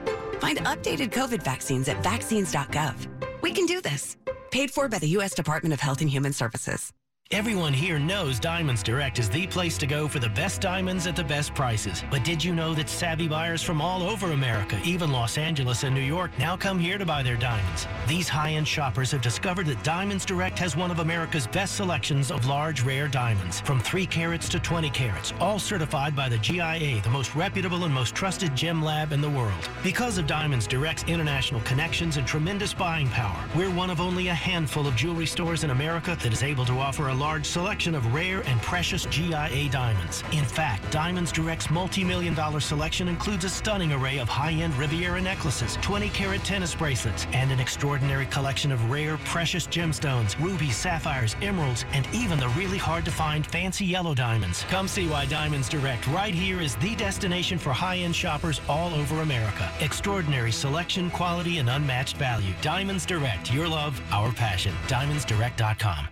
Find 0.42 0.58
updated 0.58 1.12
COVID 1.12 1.40
vaccines 1.44 1.88
at 1.88 2.02
vaccines.gov. 2.02 2.96
We 3.42 3.52
can 3.52 3.64
do 3.64 3.80
this. 3.80 4.16
Paid 4.50 4.72
for 4.72 4.88
by 4.88 4.98
the 4.98 5.08
U.S. 5.18 5.34
Department 5.34 5.72
of 5.72 5.78
Health 5.78 6.00
and 6.00 6.10
Human 6.10 6.32
Services. 6.32 6.92
Everyone 7.32 7.72
here 7.72 7.98
knows 7.98 8.38
Diamonds 8.38 8.82
Direct 8.82 9.18
is 9.18 9.30
the 9.30 9.46
place 9.46 9.78
to 9.78 9.86
go 9.86 10.06
for 10.06 10.18
the 10.18 10.28
best 10.28 10.60
diamonds 10.60 11.06
at 11.06 11.16
the 11.16 11.24
best 11.24 11.54
prices. 11.54 12.04
But 12.10 12.24
did 12.24 12.44
you 12.44 12.54
know 12.54 12.74
that 12.74 12.90
savvy 12.90 13.26
buyers 13.26 13.62
from 13.62 13.80
all 13.80 14.02
over 14.02 14.32
America, 14.32 14.78
even 14.84 15.10
Los 15.10 15.38
Angeles 15.38 15.82
and 15.82 15.94
New 15.94 16.02
York, 16.02 16.30
now 16.38 16.58
come 16.58 16.78
here 16.78 16.98
to 16.98 17.06
buy 17.06 17.22
their 17.22 17.38
diamonds? 17.38 17.86
These 18.06 18.28
high-end 18.28 18.68
shoppers 18.68 19.10
have 19.12 19.22
discovered 19.22 19.64
that 19.68 19.82
Diamonds 19.82 20.26
Direct 20.26 20.58
has 20.58 20.76
one 20.76 20.90
of 20.90 20.98
America's 20.98 21.46
best 21.46 21.76
selections 21.76 22.30
of 22.30 22.44
large, 22.44 22.82
rare 22.82 23.08
diamonds, 23.08 23.60
from 23.60 23.80
3 23.80 24.04
carats 24.04 24.46
to 24.50 24.60
20 24.60 24.90
carats, 24.90 25.32
all 25.40 25.58
certified 25.58 26.14
by 26.14 26.28
the 26.28 26.36
GIA, 26.36 27.00
the 27.00 27.08
most 27.08 27.34
reputable 27.34 27.84
and 27.84 27.94
most 27.94 28.14
trusted 28.14 28.54
gem 28.54 28.82
lab 28.84 29.10
in 29.10 29.22
the 29.22 29.30
world. 29.30 29.70
Because 29.82 30.18
of 30.18 30.26
Diamonds 30.26 30.66
Direct's 30.66 31.04
international 31.04 31.62
connections 31.62 32.18
and 32.18 32.26
tremendous 32.26 32.74
buying 32.74 33.08
power, 33.08 33.42
we're 33.56 33.70
one 33.70 33.88
of 33.88 34.02
only 34.02 34.28
a 34.28 34.34
handful 34.34 34.86
of 34.86 34.94
jewelry 34.96 35.24
stores 35.24 35.64
in 35.64 35.70
America 35.70 36.14
that 36.22 36.30
is 36.34 36.42
able 36.42 36.66
to 36.66 36.78
offer 36.78 37.08
a 37.08 37.21
large 37.22 37.46
selection 37.46 37.94
of 37.94 38.12
rare 38.12 38.40
and 38.48 38.60
precious 38.62 39.06
GIA 39.06 39.68
diamonds. 39.70 40.24
In 40.32 40.44
fact, 40.44 40.90
Diamonds 40.90 41.30
Direct's 41.30 41.70
multi-million 41.70 42.34
dollar 42.34 42.58
selection 42.58 43.06
includes 43.06 43.44
a 43.44 43.48
stunning 43.48 43.92
array 43.92 44.18
of 44.18 44.28
high-end 44.28 44.74
Riviera 44.76 45.20
necklaces, 45.20 45.76
20-carat 45.76 46.42
tennis 46.42 46.74
bracelets, 46.74 47.28
and 47.32 47.52
an 47.52 47.60
extraordinary 47.60 48.26
collection 48.26 48.72
of 48.72 48.90
rare, 48.90 49.18
precious 49.18 49.68
gemstones, 49.68 50.36
rubies, 50.40 50.76
sapphires, 50.76 51.36
emeralds, 51.42 51.84
and 51.92 52.08
even 52.12 52.40
the 52.40 52.48
really 52.50 52.76
hard-to-find 52.76 53.46
fancy 53.46 53.84
yellow 53.84 54.14
diamonds. 54.14 54.64
Come 54.68 54.88
see 54.88 55.06
why 55.06 55.26
Diamonds 55.26 55.68
Direct 55.68 56.08
right 56.08 56.34
here 56.34 56.60
is 56.60 56.74
the 56.76 56.96
destination 56.96 57.56
for 57.56 57.70
high-end 57.70 58.16
shoppers 58.16 58.60
all 58.68 58.92
over 58.94 59.20
America. 59.20 59.70
Extraordinary 59.78 60.50
selection, 60.50 61.08
quality, 61.08 61.58
and 61.58 61.70
unmatched 61.70 62.16
value. 62.16 62.52
Diamonds 62.62 63.06
Direct, 63.06 63.54
your 63.54 63.68
love, 63.68 64.00
our 64.10 64.32
passion. 64.32 64.74
DiamondsDirect.com. 64.88 66.08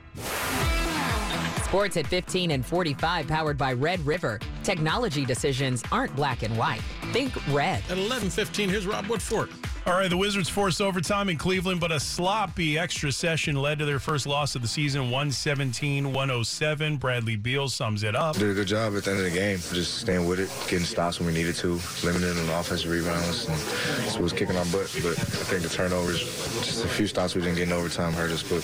Sports 1.70 1.96
at 1.96 2.06
15 2.08 2.50
and 2.50 2.66
45, 2.66 3.28
powered 3.28 3.56
by 3.56 3.72
Red 3.72 4.04
River. 4.04 4.40
Technology 4.64 5.24
decisions 5.24 5.84
aren't 5.92 6.16
black 6.16 6.42
and 6.42 6.58
white. 6.58 6.80
Think 7.12 7.32
red. 7.54 7.80
At 7.88 7.96
11:15, 7.96 8.68
here's 8.68 8.88
Rob 8.88 9.04
Woodfork. 9.04 9.50
All 9.86 9.92
right, 9.92 10.10
the 10.10 10.16
Wizards 10.16 10.48
forced 10.48 10.80
overtime 10.80 11.28
in 11.28 11.38
Cleveland, 11.38 11.78
but 11.78 11.92
a 11.92 12.00
sloppy 12.00 12.76
extra 12.76 13.12
session 13.12 13.54
led 13.54 13.78
to 13.78 13.84
their 13.84 14.00
first 14.00 14.26
loss 14.26 14.56
of 14.56 14.62
the 14.62 14.68
season, 14.68 15.12
117 15.12 16.12
107. 16.12 16.96
Bradley 16.96 17.36
Beal 17.36 17.68
sums 17.68 18.02
it 18.02 18.16
up. 18.16 18.36
Did 18.36 18.50
a 18.50 18.54
good 18.54 18.66
job 18.66 18.96
at 18.96 19.04
the 19.04 19.12
end 19.12 19.20
of 19.20 19.26
the 19.26 19.30
game, 19.30 19.58
just 19.72 19.98
staying 19.98 20.26
with 20.26 20.40
it, 20.40 20.50
getting 20.68 20.84
stops 20.84 21.20
when 21.20 21.28
we 21.28 21.34
needed 21.34 21.54
to, 21.54 21.78
limiting 22.02 22.34
the 22.34 22.58
offensive 22.58 22.90
rebounds, 22.90 23.46
and 23.46 23.56
so 24.10 24.20
was 24.20 24.32
kicking 24.32 24.56
our 24.56 24.64
butt. 24.66 24.90
But 25.04 25.16
I 25.16 25.44
think 25.46 25.62
the 25.62 25.68
turnovers, 25.68 26.18
just 26.64 26.84
a 26.84 26.88
few 26.88 27.06
stops 27.06 27.36
we 27.36 27.42
didn't 27.42 27.58
get 27.58 27.68
in 27.68 27.72
overtime 27.72 28.12
hurt 28.12 28.32
us, 28.32 28.42
but 28.42 28.60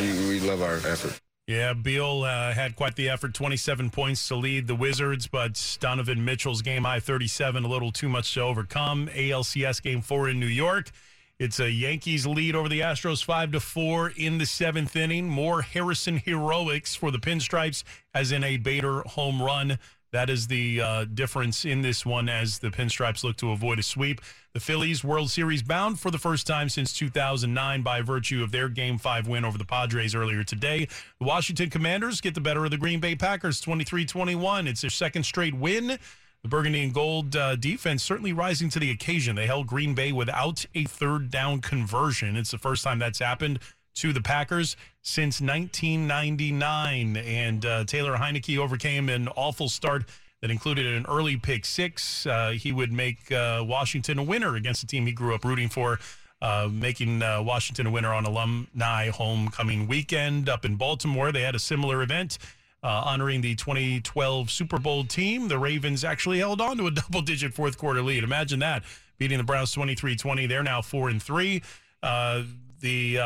we, 0.00 0.28
we 0.28 0.40
love 0.40 0.62
our 0.62 0.78
effort. 0.90 1.20
Yeah, 1.50 1.72
Beal 1.72 2.22
uh, 2.22 2.52
had 2.52 2.76
quite 2.76 2.94
the 2.94 3.08
effort, 3.08 3.34
27 3.34 3.90
points 3.90 4.28
to 4.28 4.36
lead 4.36 4.68
the 4.68 4.76
Wizards, 4.76 5.26
but 5.26 5.78
Donovan 5.80 6.24
Mitchell's 6.24 6.62
game 6.62 6.84
high 6.84 7.00
37, 7.00 7.64
a 7.64 7.66
little 7.66 7.90
too 7.90 8.08
much 8.08 8.32
to 8.34 8.42
overcome. 8.42 9.08
ALCS 9.08 9.82
game 9.82 10.00
four 10.00 10.28
in 10.28 10.38
New 10.38 10.46
York. 10.46 10.92
It's 11.40 11.58
a 11.58 11.68
Yankees 11.68 12.24
lead 12.24 12.54
over 12.54 12.68
the 12.68 12.78
Astros 12.78 13.24
5 13.24 13.50
to 13.50 13.58
4 13.58 14.12
in 14.16 14.38
the 14.38 14.46
seventh 14.46 14.94
inning. 14.94 15.28
More 15.28 15.62
Harrison 15.62 16.18
heroics 16.18 16.94
for 16.94 17.10
the 17.10 17.18
Pinstripes, 17.18 17.82
as 18.14 18.30
in 18.30 18.44
a 18.44 18.56
Bader 18.56 19.00
home 19.00 19.42
run. 19.42 19.80
That 20.12 20.28
is 20.28 20.48
the 20.48 20.80
uh, 20.80 21.04
difference 21.04 21.64
in 21.64 21.82
this 21.82 22.04
one 22.04 22.28
as 22.28 22.58
the 22.58 22.70
Pinstripes 22.70 23.22
look 23.22 23.36
to 23.36 23.52
avoid 23.52 23.78
a 23.78 23.82
sweep. 23.82 24.20
The 24.54 24.60
Phillies 24.60 25.04
World 25.04 25.30
Series 25.30 25.62
bound 25.62 26.00
for 26.00 26.10
the 26.10 26.18
first 26.18 26.48
time 26.48 26.68
since 26.68 26.92
2009 26.92 27.82
by 27.82 28.02
virtue 28.02 28.42
of 28.42 28.50
their 28.50 28.68
Game 28.68 28.98
5 28.98 29.28
win 29.28 29.44
over 29.44 29.56
the 29.56 29.64
Padres 29.64 30.14
earlier 30.14 30.42
today. 30.42 30.88
The 31.20 31.26
Washington 31.26 31.70
Commanders 31.70 32.20
get 32.20 32.34
the 32.34 32.40
better 32.40 32.64
of 32.64 32.72
the 32.72 32.76
Green 32.76 32.98
Bay 32.98 33.14
Packers 33.14 33.60
23 33.60 34.04
21. 34.04 34.66
It's 34.66 34.80
their 34.80 34.90
second 34.90 35.22
straight 35.22 35.54
win. 35.54 35.98
The 36.42 36.48
Burgundy 36.48 36.82
and 36.82 36.94
Gold 36.94 37.36
uh, 37.36 37.54
defense 37.54 38.02
certainly 38.02 38.32
rising 38.32 38.70
to 38.70 38.80
the 38.80 38.90
occasion. 38.90 39.36
They 39.36 39.46
held 39.46 39.66
Green 39.66 39.94
Bay 39.94 40.10
without 40.10 40.64
a 40.74 40.84
third 40.84 41.30
down 41.30 41.60
conversion. 41.60 42.34
It's 42.34 42.50
the 42.50 42.58
first 42.58 42.82
time 42.82 42.98
that's 42.98 43.18
happened 43.20 43.60
to 43.94 44.12
the 44.12 44.20
Packers 44.20 44.76
since 45.02 45.40
1999. 45.40 47.16
And 47.16 47.64
uh, 47.64 47.84
Taylor 47.84 48.16
Heinicke 48.16 48.58
overcame 48.58 49.08
an 49.08 49.28
awful 49.28 49.68
start 49.68 50.04
that 50.40 50.50
included 50.50 50.86
an 50.86 51.06
early 51.08 51.36
pick 51.36 51.64
six. 51.64 52.26
Uh, 52.26 52.50
he 52.50 52.72
would 52.72 52.92
make 52.92 53.30
uh, 53.32 53.64
Washington 53.66 54.18
a 54.18 54.22
winner 54.22 54.56
against 54.56 54.80
the 54.80 54.86
team 54.86 55.06
he 55.06 55.12
grew 55.12 55.34
up 55.34 55.44
rooting 55.44 55.68
for. 55.68 55.98
Uh, 56.42 56.68
making 56.72 57.22
uh, 57.22 57.42
Washington 57.42 57.86
a 57.86 57.90
winner 57.90 58.14
on 58.14 58.24
alumni 58.24 59.10
homecoming 59.10 59.86
weekend 59.86 60.48
up 60.48 60.64
in 60.64 60.74
Baltimore. 60.74 61.32
They 61.32 61.42
had 61.42 61.54
a 61.54 61.58
similar 61.58 62.02
event 62.02 62.38
uh, 62.82 63.02
honoring 63.04 63.42
the 63.42 63.54
2012 63.56 64.50
Super 64.50 64.78
Bowl 64.78 65.04
team. 65.04 65.48
The 65.48 65.58
Ravens 65.58 66.02
actually 66.02 66.38
held 66.38 66.62
on 66.62 66.78
to 66.78 66.86
a 66.86 66.90
double 66.92 67.20
digit 67.20 67.52
fourth 67.52 67.76
quarter 67.76 68.00
lead. 68.00 68.24
Imagine 68.24 68.60
that 68.60 68.84
beating 69.18 69.36
the 69.36 69.44
Browns 69.44 69.72
23 69.72 70.16
20. 70.16 70.46
They're 70.46 70.62
now 70.62 70.80
four 70.80 71.10
and 71.10 71.22
three. 71.22 71.62
Uh, 72.02 72.44
the 72.80 73.18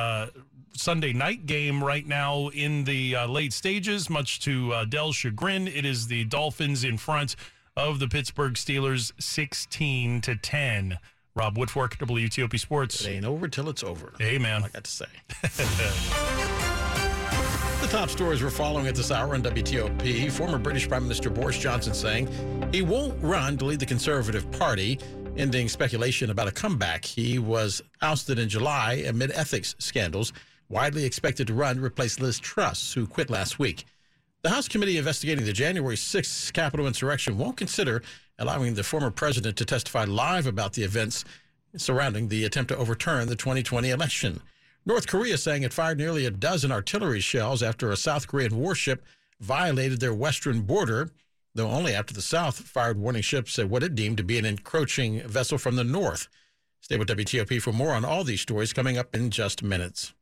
Sunday 0.77 1.13
night 1.13 1.47
game 1.47 1.83
right 1.83 2.07
now 2.07 2.49
in 2.49 2.85
the 2.85 3.17
uh, 3.17 3.27
late 3.27 3.53
stages, 3.53 4.11
much 4.11 4.41
to 4.41 4.73
uh, 4.73 4.85
Dell's 4.85 5.17
chagrin. 5.17 5.69
It 5.69 5.85
is 5.85 6.09
the 6.09 6.25
Dolphins 6.25 6.85
in 6.85 6.99
front 6.99 7.37
of 7.77 7.99
the 8.01 8.09
Pittsburgh 8.09 8.55
Steelers 8.55 9.13
16 9.21 10.21
to 10.23 10.37
10. 10.37 10.99
Rob 11.37 11.57
Woodfork, 11.57 11.97
WTOP 11.97 12.59
Sports. 12.59 13.05
It 13.05 13.11
ain't 13.11 13.25
over 13.25 13.49
till 13.49 13.69
it's 13.69 13.83
over. 13.83 14.13
Hey, 14.19 14.39
man. 14.39 14.63
I 14.63 14.69
got 14.69 14.85
to 14.85 14.91
say. 14.91 15.07
the 17.81 17.89
top 17.89 18.09
stories 18.09 18.43
we're 18.43 18.51
following 18.51 18.87
at 18.87 18.95
this 18.95 19.11
hour 19.11 19.35
on 19.35 19.43
WTOP. 19.43 20.31
Former 20.31 20.59
British 20.59 20.89
Prime 20.89 21.03
Minister 21.03 21.31
Boris 21.31 21.59
Johnson 21.59 21.93
saying 21.93 22.29
he 22.73 22.83
won't 22.83 23.21
run 23.23 23.57
to 23.59 23.65
lead 23.65 23.81
the 23.81 23.87
Conservative 23.87 24.51
Party, 24.53 24.99
ending 25.37 25.69
speculation 25.69 26.31
about 26.31 26.47
a 26.47 26.53
comeback. 26.53 27.05
He 27.05 27.39
was 27.39 27.83
ousted 28.01 28.39
in 28.39 28.49
July 28.49 29.05
amid 29.07 29.33
ethics 29.33 29.75
scandals, 29.79 30.33
widely 30.69 31.05
expected 31.05 31.47
to 31.47 31.55
run 31.55 31.77
to 31.77 31.85
replace 31.85 32.21
Liz 32.21 32.39
Truss, 32.39 32.93
who 32.93 33.07
quit 33.07 33.31
last 33.31 33.59
week. 33.59 33.85
The 34.43 34.51
House 34.51 34.69
committee 34.69 34.99
investigating 34.99 35.45
the 35.45 35.53
January 35.53 35.97
6th 35.97 36.53
Capitol 36.53 36.87
insurrection 36.87 37.39
won't 37.39 37.57
consider 37.57 38.03
allowing 38.39 38.75
the 38.75 38.83
former 38.83 39.11
president 39.11 39.57
to 39.57 39.65
testify 39.65 40.05
live 40.05 40.47
about 40.47 40.75
the 40.75 40.83
events 40.83 41.25
surrounding 41.77 42.29
the 42.29 42.45
attempt 42.45 42.69
to 42.69 42.77
overturn 42.77 43.27
the 43.27 43.37
2020 43.37 43.91
election. 43.91 44.41
North 44.87 45.07
Korea 45.07 45.39
saying 45.39 45.63
it 45.63 45.73
fired 45.73 45.99
nearly 45.99 46.27
a 46.27 46.31
dozen 46.31 46.71
artillery 46.71 47.21
shells 47.21 47.63
after 47.63 47.91
a 47.91 47.97
South 47.97 48.29
Korean 48.29 48.57
warship 48.57 49.03
violated 49.41 50.01
their 50.01 50.15
western 50.15 50.61
border, 50.63 51.11
though 51.55 51.71
only 51.71 51.95
after 51.95 52.13
the 52.13 52.23
South 52.23 52.59
fired 52.59 52.99
warning 52.99 53.23
ships 53.23 53.59
at 53.59 53.71
what 53.71 53.83
it 53.83 53.95
deemed 53.95 54.19
to 54.19 54.25
be 54.25 54.39
an 54.39 54.45
encroaching 54.45 55.21
vessel 55.27 55.57
from 55.57 55.77
the 55.77 55.85
North. 55.85 56.29
Stay 56.81 56.99
with 56.99 57.09
WTOP 57.09 57.63
for 57.63 57.73
more 57.73 57.93
on 57.93 58.05
all 58.05 58.25
these 58.25 58.43
stories 58.43 58.75
coming 58.75 58.99
up 58.99 59.15
in 59.15 59.31
just 59.31 59.63
minutes. 59.63 60.13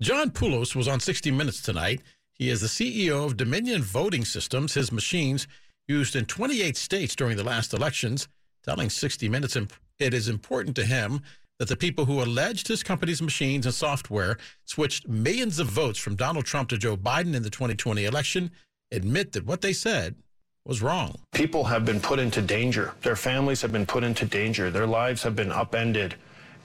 John 0.00 0.30
Poulos 0.30 0.74
was 0.74 0.88
on 0.88 0.98
60 0.98 1.30
Minutes 1.30 1.62
tonight. 1.62 2.00
He 2.32 2.50
is 2.50 2.60
the 2.60 2.66
CEO 2.66 3.24
of 3.24 3.36
Dominion 3.36 3.80
Voting 3.80 4.24
Systems. 4.24 4.74
His 4.74 4.90
machines 4.90 5.46
used 5.86 6.16
in 6.16 6.24
28 6.24 6.76
states 6.76 7.14
during 7.14 7.36
the 7.36 7.44
last 7.44 7.72
elections, 7.72 8.26
telling 8.64 8.90
60 8.90 9.28
Minutes 9.28 9.56
it 10.00 10.12
is 10.12 10.28
important 10.28 10.74
to 10.76 10.84
him 10.84 11.20
that 11.60 11.68
the 11.68 11.76
people 11.76 12.06
who 12.06 12.20
alleged 12.20 12.66
his 12.66 12.82
company's 12.82 13.22
machines 13.22 13.66
and 13.66 13.74
software 13.74 14.36
switched 14.64 15.06
millions 15.06 15.60
of 15.60 15.68
votes 15.68 16.00
from 16.00 16.16
Donald 16.16 16.44
Trump 16.44 16.70
to 16.70 16.76
Joe 16.76 16.96
Biden 16.96 17.36
in 17.36 17.44
the 17.44 17.50
2020 17.50 18.04
election 18.04 18.50
admit 18.90 19.30
that 19.32 19.46
what 19.46 19.60
they 19.60 19.72
said 19.72 20.16
was 20.64 20.82
wrong. 20.82 21.14
People 21.32 21.62
have 21.62 21.84
been 21.84 22.00
put 22.00 22.18
into 22.18 22.42
danger. 22.42 22.94
Their 23.02 23.14
families 23.14 23.62
have 23.62 23.70
been 23.70 23.86
put 23.86 24.02
into 24.02 24.26
danger. 24.26 24.72
Their 24.72 24.88
lives 24.88 25.22
have 25.22 25.36
been 25.36 25.52
upended, 25.52 26.16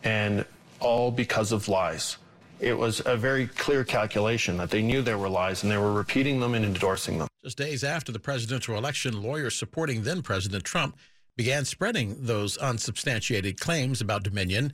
and 0.03 0.45
all 0.79 1.11
because 1.11 1.51
of 1.51 1.67
lies. 1.67 2.17
It 2.59 2.77
was 2.77 3.01
a 3.05 3.15
very 3.15 3.47
clear 3.47 3.85
calculation 3.85 4.57
that 4.57 4.69
they 4.69 4.81
knew 4.81 5.01
there 5.01 5.17
were 5.17 5.29
lies 5.29 5.63
and 5.63 5.71
they 5.71 5.77
were 5.77 5.93
repeating 5.93 6.41
them 6.41 6.55
and 6.55 6.65
endorsing 6.65 7.17
them. 7.17 7.29
Just 7.43 7.57
days 7.57 7.85
after 7.85 8.11
the 8.11 8.19
presidential 8.19 8.77
election, 8.77 9.23
lawyers 9.23 9.55
supporting 9.55 10.03
then 10.03 10.21
President 10.21 10.65
Trump 10.65 10.97
began 11.37 11.63
spreading 11.63 12.17
those 12.19 12.57
unsubstantiated 12.57 13.61
claims 13.61 14.01
about 14.01 14.23
Dominion. 14.23 14.73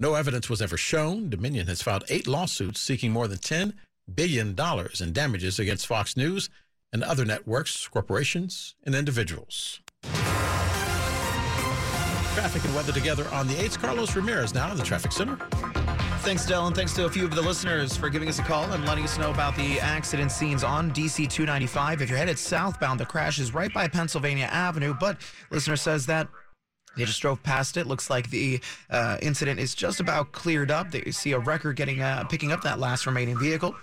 No 0.00 0.14
evidence 0.14 0.48
was 0.48 0.62
ever 0.62 0.78
shown. 0.78 1.28
Dominion 1.28 1.66
has 1.66 1.82
filed 1.82 2.04
eight 2.08 2.26
lawsuits 2.26 2.80
seeking 2.80 3.12
more 3.12 3.28
than 3.28 3.38
$10 3.38 3.74
billion 4.14 4.56
in 5.00 5.12
damages 5.12 5.58
against 5.58 5.86
Fox 5.86 6.16
News 6.16 6.48
and 6.90 7.02
other 7.02 7.26
networks, 7.26 7.86
corporations, 7.88 8.74
and 8.84 8.94
individuals. 8.94 9.80
Traffic 12.34 12.64
and 12.64 12.74
weather 12.74 12.92
together 12.92 13.28
on 13.30 13.46
the 13.46 13.54
8th. 13.54 13.78
Carlos 13.78 14.16
Ramirez 14.16 14.54
now 14.54 14.70
in 14.70 14.78
the 14.78 14.84
traffic 14.84 15.12
center. 15.12 15.36
Thanks, 16.26 16.44
Dell, 16.44 16.66
and 16.66 16.74
thanks 16.74 16.92
to 16.94 17.04
a 17.04 17.08
few 17.08 17.24
of 17.24 17.36
the 17.36 17.40
listeners 17.40 17.96
for 17.96 18.08
giving 18.10 18.28
us 18.28 18.40
a 18.40 18.42
call 18.42 18.64
and 18.72 18.84
letting 18.84 19.04
us 19.04 19.16
know 19.16 19.30
about 19.30 19.54
the 19.54 19.78
accident 19.78 20.32
scenes 20.32 20.64
on 20.64 20.90
DC 20.90 21.30
295. 21.30 22.02
If 22.02 22.10
you're 22.10 22.18
headed 22.18 22.36
southbound, 22.36 22.98
the 22.98 23.06
crash 23.06 23.38
is 23.38 23.54
right 23.54 23.72
by 23.72 23.86
Pennsylvania 23.86 24.46
Avenue, 24.46 24.92
but 24.92 25.18
listener 25.52 25.76
says 25.76 26.04
that 26.06 26.26
they 26.96 27.04
just 27.04 27.22
drove 27.22 27.40
past 27.44 27.76
it. 27.76 27.86
Looks 27.86 28.10
like 28.10 28.28
the 28.30 28.58
uh, 28.90 29.18
incident 29.22 29.60
is 29.60 29.72
just 29.72 30.00
about 30.00 30.32
cleared 30.32 30.72
up. 30.72 30.90
They 30.90 31.12
see 31.12 31.30
a 31.30 31.38
wrecker 31.38 31.72
getting 31.72 32.02
uh, 32.02 32.24
picking 32.24 32.50
up 32.50 32.60
that 32.62 32.80
last 32.80 33.06
remaining 33.06 33.38
vehicle. 33.38 33.76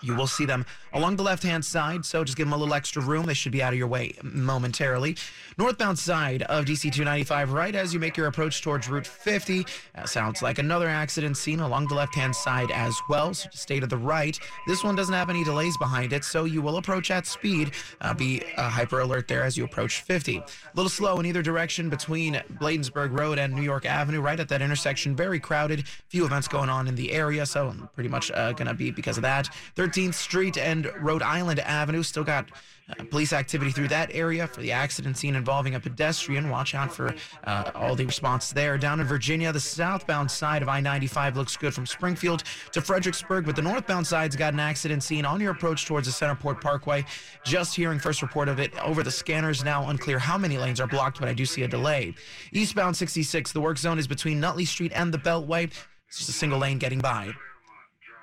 You 0.00 0.14
will 0.14 0.28
see 0.28 0.44
them 0.44 0.66
along 0.92 1.16
the 1.16 1.22
left 1.22 1.42
hand 1.42 1.64
side, 1.64 2.04
so 2.04 2.24
just 2.24 2.36
give 2.36 2.46
them 2.46 2.52
a 2.52 2.56
little 2.56 2.74
extra 2.74 3.02
room. 3.02 3.26
They 3.26 3.34
should 3.34 3.52
be 3.52 3.62
out 3.62 3.72
of 3.72 3.78
your 3.78 3.88
way 3.88 4.14
momentarily. 4.22 5.16
Northbound 5.58 5.98
side 5.98 6.42
of 6.42 6.64
DC 6.64 6.92
295, 6.92 7.52
right 7.52 7.74
as 7.74 7.92
you 7.92 8.00
make 8.00 8.16
your 8.16 8.28
approach 8.28 8.62
towards 8.62 8.88
Route 8.88 9.06
50. 9.06 9.66
That 9.94 10.08
sounds 10.08 10.42
like 10.42 10.58
another 10.58 10.88
accident 10.88 11.36
scene 11.36 11.60
along 11.60 11.88
the 11.88 11.94
left 11.94 12.14
hand 12.14 12.34
side 12.34 12.70
as 12.70 12.94
well, 13.08 13.34
so 13.34 13.48
stay 13.52 13.78
to 13.80 13.86
the 13.86 13.96
right. 13.96 14.38
This 14.66 14.82
one 14.82 14.94
doesn't 14.94 15.14
have 15.14 15.28
any 15.28 15.44
delays 15.44 15.76
behind 15.76 16.12
it, 16.12 16.24
so 16.24 16.44
you 16.44 16.62
will 16.62 16.78
approach 16.78 17.10
at 17.10 17.26
speed. 17.26 17.72
Uh, 18.00 18.14
be 18.14 18.42
uh, 18.56 18.68
hyper 18.68 19.00
alert 19.00 19.28
there 19.28 19.42
as 19.42 19.56
you 19.56 19.64
approach 19.64 20.00
50. 20.00 20.38
A 20.38 20.44
little 20.74 20.88
slow 20.88 21.18
in 21.20 21.26
either 21.26 21.42
direction 21.42 21.90
between 21.90 22.40
Bladensburg 22.58 23.12
Road 23.12 23.38
and 23.38 23.54
New 23.54 23.62
York 23.62 23.84
Avenue, 23.84 24.20
right 24.20 24.40
at 24.40 24.48
that 24.48 24.62
intersection. 24.62 25.14
Very 25.14 25.40
crowded. 25.40 25.86
Few 26.08 26.24
events 26.24 26.48
going 26.48 26.68
on 26.68 26.88
in 26.88 26.94
the 26.94 27.12
area, 27.12 27.44
so 27.44 27.74
pretty 27.94 28.08
much 28.08 28.30
uh, 28.30 28.52
going 28.52 28.68
to 28.68 28.74
be 28.74 28.90
because 28.90 29.16
of 29.16 29.22
that. 29.22 29.48
13th 29.76 30.14
Street 30.14 30.56
and 30.56 30.79
Rhode 31.00 31.22
Island 31.22 31.60
Avenue 31.60 32.02
still 32.02 32.24
got 32.24 32.50
uh, 32.90 33.04
police 33.04 33.32
activity 33.32 33.70
through 33.70 33.88
that 33.88 34.10
area 34.12 34.46
for 34.46 34.60
the 34.60 34.72
accident 34.72 35.16
scene 35.16 35.34
involving 35.34 35.74
a 35.74 35.80
pedestrian. 35.80 36.50
Watch 36.50 36.74
out 36.74 36.92
for 36.92 37.14
uh, 37.44 37.70
all 37.74 37.94
the 37.94 38.04
response 38.04 38.52
there. 38.52 38.78
Down 38.78 39.00
in 39.00 39.06
Virginia, 39.06 39.52
the 39.52 39.60
southbound 39.60 40.30
side 40.30 40.62
of 40.62 40.68
I 40.68 40.80
95 40.80 41.36
looks 41.36 41.56
good 41.56 41.74
from 41.74 41.86
Springfield 41.86 42.44
to 42.72 42.80
Fredericksburg, 42.80 43.46
but 43.46 43.56
the 43.56 43.62
northbound 43.62 44.06
side's 44.06 44.36
got 44.36 44.52
an 44.52 44.60
accident 44.60 45.02
scene 45.02 45.24
on 45.24 45.40
your 45.40 45.52
approach 45.52 45.86
towards 45.86 46.06
the 46.06 46.26
Centreport 46.26 46.60
Parkway. 46.60 47.04
Just 47.44 47.74
hearing 47.76 47.98
first 47.98 48.22
report 48.22 48.48
of 48.48 48.58
it 48.58 48.76
over 48.80 49.02
the 49.02 49.10
scanners 49.10 49.64
now, 49.64 49.88
unclear 49.88 50.18
how 50.18 50.38
many 50.38 50.58
lanes 50.58 50.80
are 50.80 50.86
blocked, 50.86 51.20
but 51.20 51.28
I 51.28 51.34
do 51.34 51.46
see 51.46 51.62
a 51.62 51.68
delay. 51.68 52.14
Eastbound 52.52 52.96
66, 52.96 53.52
the 53.52 53.60
work 53.60 53.78
zone 53.78 53.98
is 53.98 54.08
between 54.08 54.40
Nutley 54.40 54.64
Street 54.64 54.92
and 54.94 55.12
the 55.12 55.18
Beltway. 55.18 55.70
It's 56.08 56.18
just 56.18 56.28
a 56.28 56.32
single 56.32 56.58
lane 56.58 56.78
getting 56.78 56.98
by. 56.98 57.32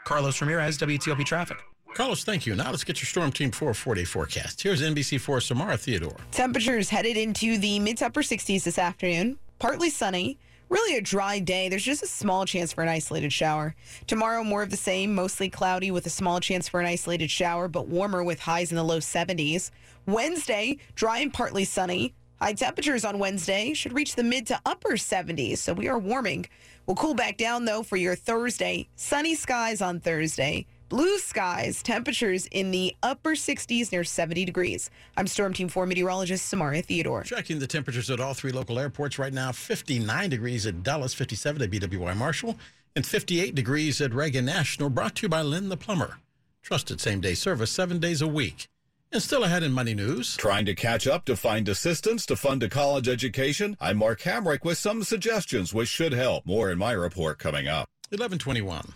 Carlos 0.03 0.41
Ramirez, 0.41 0.77
WTOP 0.77 1.25
Traffic. 1.25 1.57
Carlos, 1.97 2.23
thank 2.23 2.45
you. 2.45 2.53
Now 2.53 2.69
let's 2.69 2.83
get 2.83 3.01
your 3.01 3.07
Storm 3.07 3.31
Team 3.31 3.49
440 3.49 4.05
forecast. 4.05 4.61
Here's 4.61 4.83
NBC4 4.83 5.41
Samara 5.41 5.77
Theodore. 5.77 6.15
Temperatures 6.29 6.91
headed 6.91 7.17
into 7.17 7.57
the 7.57 7.79
mid 7.79 7.97
to 7.97 8.05
upper 8.05 8.21
60s 8.21 8.65
this 8.65 8.77
afternoon. 8.77 9.39
Partly 9.57 9.89
sunny. 9.89 10.37
Really 10.69 10.95
a 10.95 11.01
dry 11.01 11.39
day. 11.39 11.69
There's 11.69 11.83
just 11.83 12.03
a 12.03 12.07
small 12.07 12.45
chance 12.45 12.71
for 12.71 12.83
an 12.83 12.87
isolated 12.87 13.33
shower. 13.33 13.73
Tomorrow, 14.05 14.43
more 14.43 14.61
of 14.61 14.69
the 14.69 14.77
same, 14.77 15.15
mostly 15.15 15.49
cloudy 15.49 15.89
with 15.89 16.05
a 16.05 16.11
small 16.11 16.39
chance 16.39 16.67
for 16.69 16.79
an 16.79 16.85
isolated 16.85 17.31
shower, 17.31 17.67
but 17.67 17.87
warmer 17.87 18.23
with 18.23 18.41
highs 18.41 18.69
in 18.71 18.75
the 18.75 18.83
low 18.83 18.99
70s. 18.99 19.71
Wednesday, 20.05 20.77
dry 20.93 21.17
and 21.17 21.33
partly 21.33 21.65
sunny. 21.65 22.13
High 22.39 22.53
temperatures 22.53 23.05
on 23.05 23.17
Wednesday 23.17 23.73
should 23.73 23.93
reach 23.93 24.13
the 24.13 24.23
mid 24.23 24.45
to 24.47 24.61
upper 24.67 24.97
70s, 24.97 25.57
so 25.57 25.73
we 25.73 25.87
are 25.87 25.97
warming. 25.97 26.45
We'll 26.85 26.95
cool 26.95 27.15
back 27.15 27.37
down 27.37 27.65
though 27.65 27.81
for 27.81 27.97
your 27.97 28.15
Thursday. 28.15 28.87
Sunny 28.95 29.33
skies 29.33 29.81
on 29.81 29.99
Thursday. 29.99 30.67
Blue 30.89 31.17
skies, 31.19 31.83
temperatures 31.83 32.47
in 32.49 32.71
the 32.71 32.95
upper 33.03 33.31
60s 33.31 33.91
near 33.91 34.05
70 34.05 34.45
degrees. 34.45 34.89
I'm 35.17 35.27
Storm 35.27 35.51
Team 35.53 35.67
4 35.67 35.85
meteorologist 35.85 36.47
Samara 36.47 36.81
Theodore. 36.81 37.23
Checking 37.23 37.59
the 37.59 37.67
temperatures 37.67 38.09
at 38.09 38.21
all 38.21 38.33
three 38.33 38.53
local 38.53 38.79
airports 38.79 39.19
right 39.19 39.33
now 39.33 39.51
59 39.51 40.29
degrees 40.29 40.65
at 40.65 40.83
Dulles, 40.83 41.13
57 41.13 41.61
at 41.61 41.69
BWI 41.69 42.15
Marshall, 42.15 42.57
and 42.95 43.05
58 43.05 43.53
degrees 43.53 43.99
at 43.99 44.13
Reagan 44.13 44.45
National. 44.45 44.89
Brought 44.89 45.15
to 45.15 45.23
you 45.23 45.29
by 45.29 45.41
Len 45.41 45.67
the 45.67 45.75
Plumber. 45.75 46.19
Trusted 46.63 47.01
same 47.01 47.19
day 47.19 47.33
service 47.33 47.69
seven 47.69 47.99
days 47.99 48.21
a 48.21 48.27
week. 48.27 48.69
And 49.11 49.21
still 49.21 49.43
ahead 49.43 49.63
in 49.63 49.73
money 49.73 49.93
news. 49.93 50.37
Trying 50.37 50.65
to 50.67 50.75
catch 50.75 51.05
up 51.05 51.25
to 51.25 51.35
find 51.35 51.67
assistance 51.67 52.25
to 52.27 52.37
fund 52.37 52.63
a 52.63 52.69
college 52.69 53.09
education? 53.09 53.75
I'm 53.81 53.97
Mark 53.97 54.21
Hamrick 54.21 54.63
with 54.63 54.77
some 54.77 55.03
suggestions 55.03 55.73
which 55.73 55.89
should 55.89 56.13
help. 56.13 56.45
More 56.45 56.71
in 56.71 56.77
my 56.77 56.93
report 56.93 57.39
coming 57.39 57.67
up. 57.67 57.89
1121. 58.09 58.93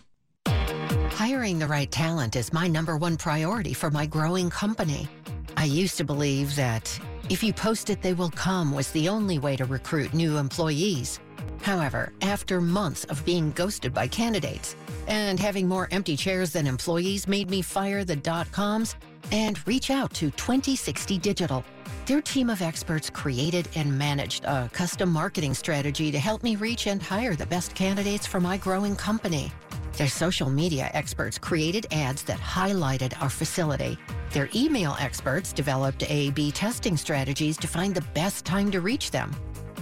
Hiring 1.14 1.58
the 1.58 1.66
right 1.66 1.90
talent 1.90 2.36
is 2.36 2.52
my 2.52 2.66
number 2.66 2.96
one 2.96 3.16
priority 3.16 3.74
for 3.74 3.90
my 3.90 4.06
growing 4.06 4.50
company. 4.50 5.08
I 5.56 5.64
used 5.64 5.96
to 5.98 6.04
believe 6.04 6.56
that 6.56 6.98
if 7.28 7.42
you 7.42 7.52
post 7.52 7.90
it, 7.90 8.02
they 8.02 8.14
will 8.14 8.30
come 8.30 8.72
was 8.72 8.90
the 8.90 9.08
only 9.08 9.38
way 9.38 9.54
to 9.56 9.64
recruit 9.64 10.14
new 10.14 10.38
employees. 10.38 11.20
However, 11.60 12.12
after 12.22 12.60
months 12.60 13.04
of 13.04 13.24
being 13.24 13.52
ghosted 13.52 13.94
by 13.94 14.08
candidates 14.08 14.74
and 15.06 15.38
having 15.38 15.68
more 15.68 15.86
empty 15.92 16.16
chairs 16.16 16.50
than 16.50 16.66
employees 16.66 17.28
made 17.28 17.48
me 17.48 17.62
fire 17.62 18.04
the 18.04 18.16
dot 18.16 18.50
coms 18.50 18.96
and 19.30 19.64
reach 19.66 19.90
out 19.90 20.12
to 20.14 20.30
2060 20.32 21.18
Digital. 21.18 21.64
Their 22.06 22.20
team 22.20 22.50
of 22.50 22.62
experts 22.62 23.08
created 23.10 23.68
and 23.76 23.96
managed 23.96 24.44
a 24.44 24.68
custom 24.72 25.12
marketing 25.12 25.54
strategy 25.54 26.10
to 26.10 26.18
help 26.18 26.42
me 26.42 26.56
reach 26.56 26.88
and 26.88 27.00
hire 27.00 27.36
the 27.36 27.46
best 27.46 27.76
candidates 27.76 28.26
for 28.26 28.40
my 28.40 28.56
growing 28.56 28.96
company. 28.96 29.52
Their 29.96 30.08
social 30.08 30.48
media 30.48 30.90
experts 30.94 31.38
created 31.38 31.86
ads 31.90 32.22
that 32.24 32.38
highlighted 32.38 33.20
our 33.20 33.30
facility. 33.30 33.98
Their 34.32 34.48
email 34.54 34.96
experts 34.98 35.52
developed 35.52 36.10
A 36.10 36.30
B 36.30 36.50
testing 36.50 36.96
strategies 36.96 37.56
to 37.58 37.68
find 37.68 37.94
the 37.94 38.04
best 38.14 38.44
time 38.44 38.70
to 38.70 38.80
reach 38.80 39.10
them. 39.10 39.34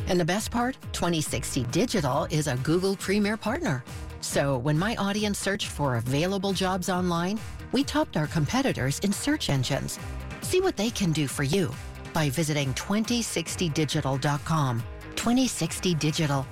And 0.09 0.19
the 0.19 0.25
best 0.25 0.51
part 0.51 0.77
2060 0.93 1.65
Digital 1.65 2.27
is 2.31 2.49
a 2.49 2.57
Google 2.57 2.97
Premier 2.97 3.37
partner. 3.37 3.85
So 4.21 4.59
when 4.59 4.79
my 4.79 4.97
audience 4.97 5.39
searched 5.39 5.69
for 5.69 5.97
available 5.97 6.53
jobs 6.53 6.89
online, 6.89 7.39
we 7.73 7.85
topped 7.85 8.17
our 8.17 8.27
competitors 8.27 8.99
in 9.01 9.13
search 9.13 9.49
engines. 9.49 9.99
See 10.43 10.61
what 10.61 10.77
they 10.77 10.91
can 10.91 11.13
do 11.13 11.29
for 11.29 11.45
you 11.45 11.73
by 12.13 12.31
visiting 12.31 12.75
2060digital.com. 12.75 14.83
2060 15.15 15.95
Digital, 15.95 16.47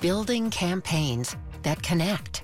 building 0.00 0.50
campaigns 0.50 1.36
that 1.62 1.80
connect. 1.82 2.43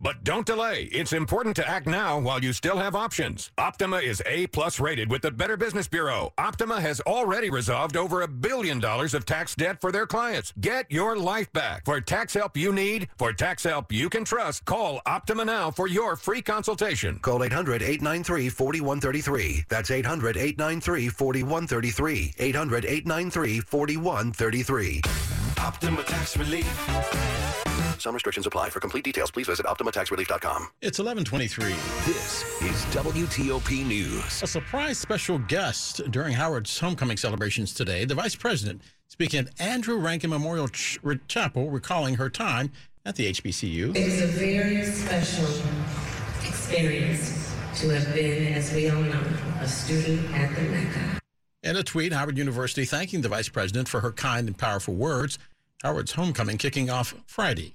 But 0.00 0.24
don't 0.24 0.46
delay. 0.46 0.88
It's 0.92 1.12
important 1.12 1.56
to 1.56 1.68
act 1.68 1.86
now 1.86 2.18
while 2.18 2.42
you 2.42 2.52
still 2.52 2.78
have 2.78 2.94
options. 2.94 3.50
Optima 3.58 3.98
is 3.98 4.22
A 4.26 4.46
plus 4.48 4.80
rated 4.80 5.10
with 5.10 5.22
the 5.22 5.30
Better 5.30 5.56
Business 5.56 5.88
Bureau. 5.88 6.32
Optima 6.38 6.80
has 6.80 7.00
already 7.00 7.50
resolved 7.50 7.96
over 7.96 8.22
a 8.22 8.28
billion 8.28 8.80
dollars 8.80 9.14
of 9.14 9.24
tax 9.24 9.54
debt 9.54 9.80
for 9.80 9.92
their 9.92 10.06
clients. 10.06 10.52
Get 10.60 10.90
your 10.90 11.16
life 11.16 11.52
back. 11.52 11.84
For 11.84 12.00
tax 12.00 12.34
help 12.34 12.56
you 12.56 12.72
need, 12.72 13.08
for 13.16 13.32
tax 13.32 13.64
help 13.64 13.92
you 13.92 14.08
can 14.08 14.24
trust, 14.24 14.64
call 14.64 15.00
Optima 15.06 15.44
now 15.44 15.70
for 15.70 15.88
your 15.88 16.16
free 16.16 16.42
consultation. 16.42 17.18
Call 17.18 17.42
800 17.44 17.82
893 17.82 18.48
4133. 18.48 19.64
That's 19.68 19.90
800 19.90 20.36
893 20.36 21.08
4133. 21.08 22.34
800 22.38 22.84
893 22.84 23.60
4133. 23.60 25.02
Optima 25.58 26.02
Tax 26.02 26.36
Relief. 26.36 27.41
Some 27.98 28.14
restrictions 28.14 28.46
apply. 28.46 28.70
For 28.70 28.80
complete 28.80 29.04
details, 29.04 29.30
please 29.30 29.46
visit 29.46 29.66
OptimaTaxRelief.com. 29.66 30.68
It's 30.80 30.98
1123. 30.98 31.64
This 32.04 32.42
is 32.62 32.84
WTOP 32.94 33.86
News. 33.86 34.42
A 34.42 34.46
surprise 34.46 34.98
special 34.98 35.38
guest 35.38 36.00
during 36.10 36.32
Howard's 36.34 36.78
homecoming 36.78 37.16
celebrations 37.16 37.72
today, 37.74 38.04
the 38.04 38.14
Vice 38.14 38.34
President 38.34 38.82
speaking 39.08 39.40
at 39.40 39.60
Andrew 39.60 39.98
Rankin 39.98 40.30
Memorial 40.30 40.68
Ch- 40.68 40.98
Chapel, 41.28 41.70
recalling 41.70 42.14
her 42.14 42.30
time 42.30 42.72
at 43.04 43.14
the 43.16 43.30
HBCU. 43.30 43.90
It 43.90 43.96
is 43.96 44.22
a 44.22 44.26
very 44.26 44.84
special 44.86 45.46
experience 46.46 47.54
to 47.76 47.88
have 47.90 48.14
been, 48.14 48.54
as 48.54 48.72
we 48.72 48.88
all 48.88 49.02
know, 49.02 49.22
a 49.60 49.68
student 49.68 50.30
at 50.34 50.54
the 50.56 50.62
Mecca. 50.62 51.20
In 51.62 51.76
a 51.76 51.82
tweet, 51.82 52.12
Howard 52.12 52.38
University 52.38 52.84
thanking 52.84 53.20
the 53.20 53.28
Vice 53.28 53.48
President 53.48 53.86
for 53.88 54.00
her 54.00 54.12
kind 54.12 54.48
and 54.48 54.56
powerful 54.56 54.94
words. 54.94 55.38
Howard's 55.82 56.12
homecoming 56.12 56.58
kicking 56.58 56.88
off 56.90 57.14
Friday. 57.26 57.74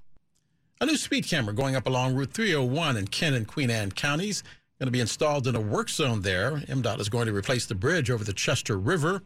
A 0.80 0.86
new 0.86 0.96
speed 0.96 1.26
camera 1.26 1.56
going 1.56 1.76
up 1.76 1.88
along 1.88 2.14
Route 2.14 2.34
301 2.34 2.98
in 2.98 3.08
Kent 3.08 3.36
and 3.36 3.48
Queen 3.48 3.72
Anne 3.72 3.92
counties. 3.92 4.44
Going 4.80 4.86
to 4.86 4.92
be 4.92 5.00
installed 5.00 5.48
in 5.48 5.56
a 5.56 5.60
work 5.60 5.90
zone 5.90 6.22
there. 6.22 6.52
MDOT 6.52 7.00
is 7.00 7.10
going 7.10 7.26
to 7.26 7.34
replace 7.34 7.66
the 7.66 7.74
bridge 7.74 8.12
over 8.12 8.24
the 8.24 8.32
Chester 8.32 8.78
River. 8.78 9.24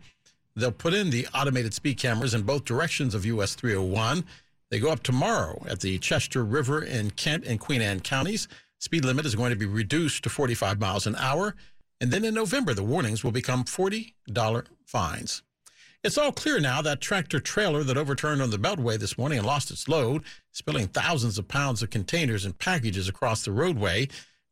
They'll 0.55 0.71
put 0.71 0.93
in 0.93 1.09
the 1.09 1.27
automated 1.35 1.73
speed 1.73 1.97
cameras 1.97 2.33
in 2.33 2.43
both 2.43 2.63
directions 2.63 3.13
of 3.13 3.25
US 3.25 3.53
301. 3.55 4.23
They 4.69 4.79
go 4.79 4.91
up 4.91 5.03
tomorrow 5.03 5.61
at 5.67 5.81
the 5.81 5.97
Chester 5.97 6.45
River 6.45 6.83
in 6.83 7.11
Kent 7.11 7.43
and 7.43 7.59
Queen 7.59 7.81
Anne 7.81 7.99
counties. 7.99 8.47
Speed 8.79 9.03
limit 9.03 9.25
is 9.25 9.35
going 9.35 9.49
to 9.49 9.57
be 9.57 9.65
reduced 9.65 10.23
to 10.23 10.29
45 10.29 10.79
miles 10.79 11.05
an 11.05 11.17
hour. 11.17 11.55
And 11.99 12.11
then 12.11 12.23
in 12.23 12.33
November, 12.33 12.73
the 12.73 12.81
warnings 12.81 13.25
will 13.25 13.33
become 13.33 13.65
$40 13.65 14.13
fines. 14.85 15.43
It's 16.03 16.17
all 16.17 16.31
clear 16.31 16.59
now 16.59 16.81
that 16.81 16.99
tractor 16.99 17.39
trailer 17.39 17.83
that 17.83 17.95
overturned 17.95 18.41
on 18.41 18.49
the 18.49 18.57
Beltway 18.57 18.97
this 18.97 19.19
morning 19.19 19.37
and 19.37 19.45
lost 19.45 19.69
its 19.69 19.87
load, 19.87 20.23
spilling 20.51 20.87
thousands 20.87 21.37
of 21.37 21.47
pounds 21.47 21.83
of 21.83 21.91
containers 21.91 22.43
and 22.43 22.57
packages 22.57 23.07
across 23.07 23.45
the 23.45 23.51
roadway. 23.51 24.07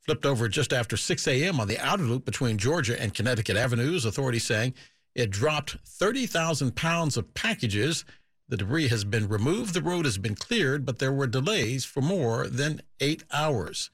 Flipped 0.05 0.27
over 0.27 0.47
just 0.47 0.71
after 0.71 0.95
6 0.95 1.27
a.m. 1.27 1.59
on 1.59 1.67
the 1.67 1.79
outer 1.79 2.03
loop 2.03 2.23
between 2.23 2.59
Georgia 2.59 3.01
and 3.01 3.15
Connecticut 3.15 3.57
Avenues. 3.57 4.05
Authorities 4.05 4.43
saying 4.43 4.75
it 5.15 5.31
dropped 5.31 5.77
30,000 5.87 6.75
pounds 6.75 7.17
of 7.17 7.33
packages. 7.33 8.05
The 8.47 8.57
debris 8.57 8.89
has 8.89 9.03
been 9.03 9.27
removed. 9.27 9.73
The 9.73 9.81
road 9.81 10.05
has 10.05 10.19
been 10.19 10.35
cleared, 10.35 10.85
but 10.85 10.99
there 10.99 11.11
were 11.11 11.27
delays 11.27 11.83
for 11.83 12.01
more 12.01 12.47
than 12.47 12.81
eight 12.99 13.23
hours. 13.33 13.89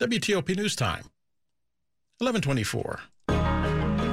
WTOP 0.00 0.56
News 0.56 0.74
Time, 0.74 1.10
1124. 2.18 3.00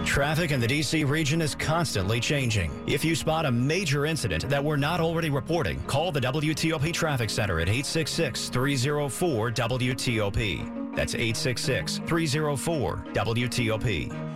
Traffic 0.06 0.52
in 0.52 0.60
the 0.60 0.68
D.C. 0.68 1.04
region 1.04 1.42
is 1.42 1.56
constantly 1.56 2.20
changing. 2.20 2.72
If 2.88 3.04
you 3.04 3.16
spot 3.16 3.46
a 3.46 3.52
major 3.52 4.06
incident 4.06 4.48
that 4.50 4.64
we're 4.64 4.78
not 4.78 5.02
already 5.02 5.30
reporting, 5.30 5.82
call 5.88 6.12
the 6.12 6.22
WTOP 6.22 6.94
Traffic 6.94 7.30
Center 7.30 7.60
at 7.60 7.68
866 7.68 8.50
304 8.50 9.52
WTOP. 9.52 10.96
That's 10.96 11.16
866 11.16 11.98
304 12.06 13.06
WTOP. 13.14 14.35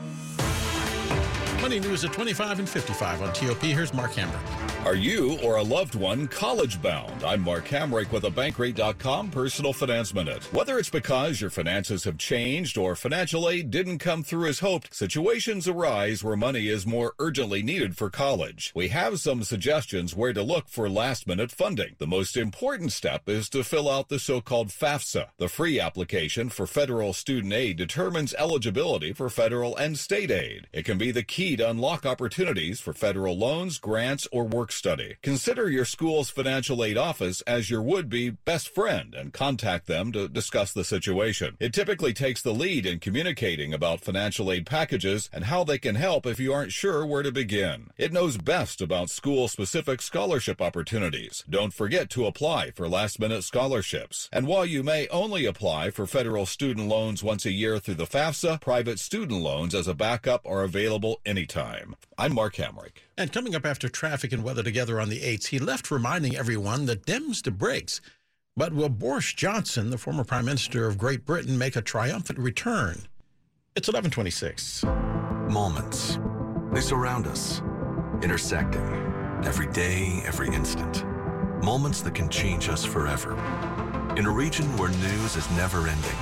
Money 1.61 1.81
news 1.81 2.05
at 2.05 2.13
25 2.13 2.59
and 2.59 2.69
55 2.69 3.21
on 3.21 3.33
TOP. 3.33 3.61
Here's 3.61 3.93
Mark 3.93 4.13
Hamrick. 4.13 4.85
Are 4.85 4.95
you 4.95 5.37
or 5.43 5.57
a 5.57 5.61
loved 5.61 5.93
one 5.93 6.25
college 6.29 6.81
bound? 6.81 7.21
I'm 7.21 7.41
Mark 7.41 7.67
Hamrick 7.67 8.13
with 8.13 8.23
a 8.23 8.29
Bankrate.com 8.29 9.29
personal 9.29 9.73
finance 9.73 10.13
minute. 10.13 10.41
Whether 10.53 10.79
it's 10.79 10.89
because 10.89 11.41
your 11.41 11.49
finances 11.49 12.05
have 12.05 12.17
changed 12.17 12.77
or 12.77 12.95
financial 12.95 13.49
aid 13.49 13.71
didn't 13.71 13.99
come 13.99 14.23
through 14.23 14.47
as 14.47 14.59
hoped, 14.59 14.95
situations 14.95 15.67
arise 15.67 16.23
where 16.23 16.37
money 16.37 16.69
is 16.69 16.87
more 16.87 17.13
urgently 17.19 17.61
needed 17.61 17.97
for 17.97 18.09
college. 18.09 18.71
We 18.73 18.87
have 18.87 19.19
some 19.19 19.43
suggestions 19.43 20.15
where 20.15 20.31
to 20.31 20.41
look 20.41 20.69
for 20.69 20.89
last 20.89 21.27
minute 21.27 21.51
funding. 21.51 21.95
The 21.97 22.07
most 22.07 22.37
important 22.37 22.93
step 22.93 23.27
is 23.27 23.49
to 23.49 23.65
fill 23.65 23.89
out 23.89 24.07
the 24.07 24.17
so-called 24.17 24.69
FAFSA. 24.69 25.27
The 25.37 25.49
free 25.49 25.77
application 25.77 26.47
for 26.47 26.65
federal 26.65 27.11
student 27.11 27.51
aid 27.51 27.75
determines 27.75 28.33
eligibility 28.35 29.11
for 29.11 29.29
federal 29.29 29.75
and 29.75 29.99
state 29.99 30.31
aid. 30.31 30.67
It 30.71 30.85
can 30.85 30.97
be 30.97 31.11
the 31.11 31.21
key 31.21 31.48
to 31.57 31.69
unlock 31.69 32.05
opportunities 32.05 32.79
for 32.79 32.93
federal 32.93 33.37
loans, 33.37 33.77
grants, 33.77 34.27
or 34.31 34.45
work 34.45 34.71
study. 34.71 35.17
Consider 35.21 35.69
your 35.69 35.85
school's 35.85 36.29
financial 36.29 36.83
aid 36.83 36.97
office 36.97 37.41
as 37.41 37.69
your 37.69 37.81
would-be 37.81 38.31
best 38.31 38.73
friend 38.73 39.13
and 39.13 39.33
contact 39.33 39.87
them 39.87 40.11
to 40.11 40.27
discuss 40.27 40.73
the 40.73 40.83
situation. 40.83 41.57
It 41.59 41.73
typically 41.73 42.13
takes 42.13 42.41
the 42.41 42.53
lead 42.53 42.85
in 42.85 42.99
communicating 42.99 43.73
about 43.73 44.01
financial 44.01 44.51
aid 44.51 44.65
packages 44.65 45.29
and 45.33 45.45
how 45.45 45.63
they 45.63 45.77
can 45.77 45.95
help 45.95 46.25
if 46.25 46.39
you 46.39 46.53
aren't 46.53 46.71
sure 46.71 47.05
where 47.05 47.23
to 47.23 47.31
begin. 47.31 47.89
It 47.97 48.13
knows 48.13 48.37
best 48.37 48.81
about 48.81 49.09
school-specific 49.09 50.01
scholarship 50.01 50.61
opportunities. 50.61 51.43
Don't 51.49 51.73
forget 51.73 52.09
to 52.11 52.25
apply 52.25 52.71
for 52.71 52.87
last-minute 52.87 53.43
scholarships. 53.43 54.29
And 54.31 54.47
while 54.47 54.65
you 54.65 54.83
may 54.83 55.07
only 55.09 55.45
apply 55.45 55.91
for 55.91 56.05
federal 56.05 56.45
student 56.45 56.87
loans 56.87 57.23
once 57.23 57.45
a 57.45 57.51
year 57.51 57.79
through 57.79 57.95
the 57.95 58.05
FAFSA, 58.05 58.61
private 58.61 58.99
student 58.99 59.41
loans 59.41 59.73
as 59.73 59.87
a 59.87 59.93
backup 59.93 60.45
are 60.45 60.63
available 60.63 61.21
anytime. 61.25 61.38
I'm 62.17 62.33
Mark 62.33 62.55
Hamrick. 62.55 62.97
And 63.17 63.31
coming 63.31 63.55
up 63.55 63.65
after 63.65 63.87
traffic 63.87 64.33
and 64.33 64.43
weather 64.43 64.63
together 64.63 64.99
on 64.99 65.09
the 65.09 65.21
8th, 65.21 65.47
he 65.47 65.59
left 65.59 65.91
reminding 65.91 66.35
everyone 66.35 66.85
that 66.87 67.05
Dems 67.05 67.41
to 67.43 67.51
breaks. 67.51 68.01
But 68.57 68.73
will 68.73 68.89
Boris 68.89 69.31
Johnson, 69.33 69.89
the 69.89 69.97
former 69.97 70.23
Prime 70.23 70.45
Minister 70.45 70.85
of 70.85 70.97
Great 70.97 71.25
Britain, 71.25 71.57
make 71.57 71.75
a 71.75 71.81
triumphant 71.81 72.39
return? 72.39 73.07
It's 73.75 73.87
1126. 73.87 74.83
Moments. 75.49 76.19
They 76.73 76.81
surround 76.81 77.25
us, 77.27 77.61
intersecting 78.21 78.81
every 79.43 79.67
day, 79.67 80.21
every 80.25 80.53
instant. 80.53 81.05
Moments 81.63 82.01
that 82.01 82.15
can 82.15 82.29
change 82.29 82.69
us 82.69 82.83
forever. 82.83 83.33
In 84.17 84.25
a 84.25 84.31
region 84.31 84.65
where 84.77 84.89
news 84.89 85.35
is 85.35 85.49
never 85.51 85.87
ending, 85.87 86.17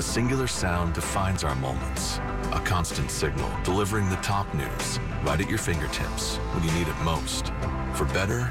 a 0.00 0.02
singular 0.02 0.46
sound 0.46 0.94
defines 0.94 1.44
our 1.44 1.54
moments. 1.56 2.20
A 2.54 2.62
constant 2.64 3.10
signal 3.10 3.50
delivering 3.64 4.08
the 4.08 4.16
top 4.16 4.52
news 4.54 4.98
right 5.22 5.38
at 5.38 5.46
your 5.46 5.58
fingertips 5.58 6.36
when 6.54 6.64
you 6.64 6.70
need 6.72 6.88
it 6.88 6.96
most. 7.04 7.48
For 7.92 8.06
better, 8.06 8.46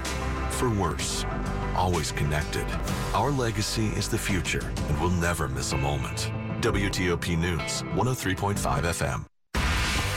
for 0.52 0.70
worse. 0.70 1.26
Always 1.74 2.12
connected. 2.12 2.68
Our 3.16 3.32
legacy 3.32 3.88
is 3.98 4.08
the 4.08 4.18
future, 4.18 4.72
and 4.90 5.02
we'll 5.02 5.10
never 5.10 5.48
miss 5.48 5.72
a 5.72 5.78
moment. 5.78 6.32
WTOP 6.62 7.36
News, 7.36 7.82
103.5 7.96 8.56
FM. 8.84 9.26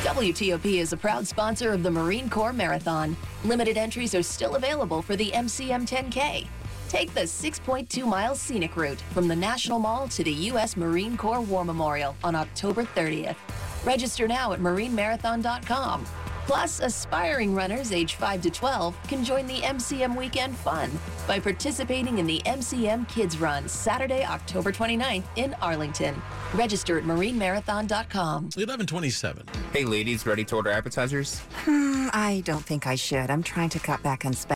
WTOP 0.04 0.80
is 0.80 0.92
a 0.92 0.98
proud 0.98 1.26
sponsor 1.26 1.72
of 1.72 1.82
the 1.82 1.90
Marine 1.90 2.28
Corps 2.28 2.52
Marathon. 2.52 3.16
Limited 3.44 3.78
entries 3.78 4.14
are 4.14 4.22
still 4.22 4.56
available 4.56 5.00
for 5.00 5.16
the 5.16 5.30
MCM 5.30 5.88
10K. 5.88 6.46
Take 6.92 7.14
the 7.14 7.22
6.2 7.22 8.06
mile 8.06 8.34
scenic 8.34 8.76
route 8.76 9.00
from 9.14 9.26
the 9.26 9.34
National 9.34 9.78
Mall 9.78 10.08
to 10.08 10.22
the 10.22 10.30
U.S. 10.50 10.76
Marine 10.76 11.16
Corps 11.16 11.40
War 11.40 11.64
Memorial 11.64 12.14
on 12.22 12.34
October 12.34 12.84
30th. 12.84 13.36
Register 13.82 14.28
now 14.28 14.52
at 14.52 14.60
marinemarathon.com. 14.60 16.04
Plus, 16.44 16.80
aspiring 16.80 17.54
runners 17.54 17.92
age 17.92 18.16
5 18.16 18.42
to 18.42 18.50
12 18.50 19.02
can 19.08 19.24
join 19.24 19.46
the 19.46 19.60
MCM 19.62 20.14
Weekend 20.14 20.54
Fun 20.54 20.90
by 21.26 21.40
participating 21.40 22.18
in 22.18 22.26
the 22.26 22.40
MCM 22.44 23.08
Kids 23.08 23.38
Run 23.38 23.66
Saturday, 23.70 24.26
October 24.26 24.70
29th 24.70 25.24
in 25.36 25.54
Arlington. 25.62 26.20
Register 26.52 26.98
at 26.98 27.04
marinemarathon.com. 27.04 28.50
1127. 28.54 29.46
Hey, 29.72 29.86
ladies, 29.86 30.26
ready 30.26 30.44
to 30.44 30.56
order 30.56 30.70
appetizers? 30.70 31.38
Hmm, 31.64 32.08
I 32.12 32.42
don't 32.44 32.66
think 32.66 32.86
I 32.86 32.96
should. 32.96 33.30
I'm 33.30 33.42
trying 33.42 33.70
to 33.70 33.78
cut 33.78 34.02
back 34.02 34.26
on 34.26 34.34
spending. 34.34 34.50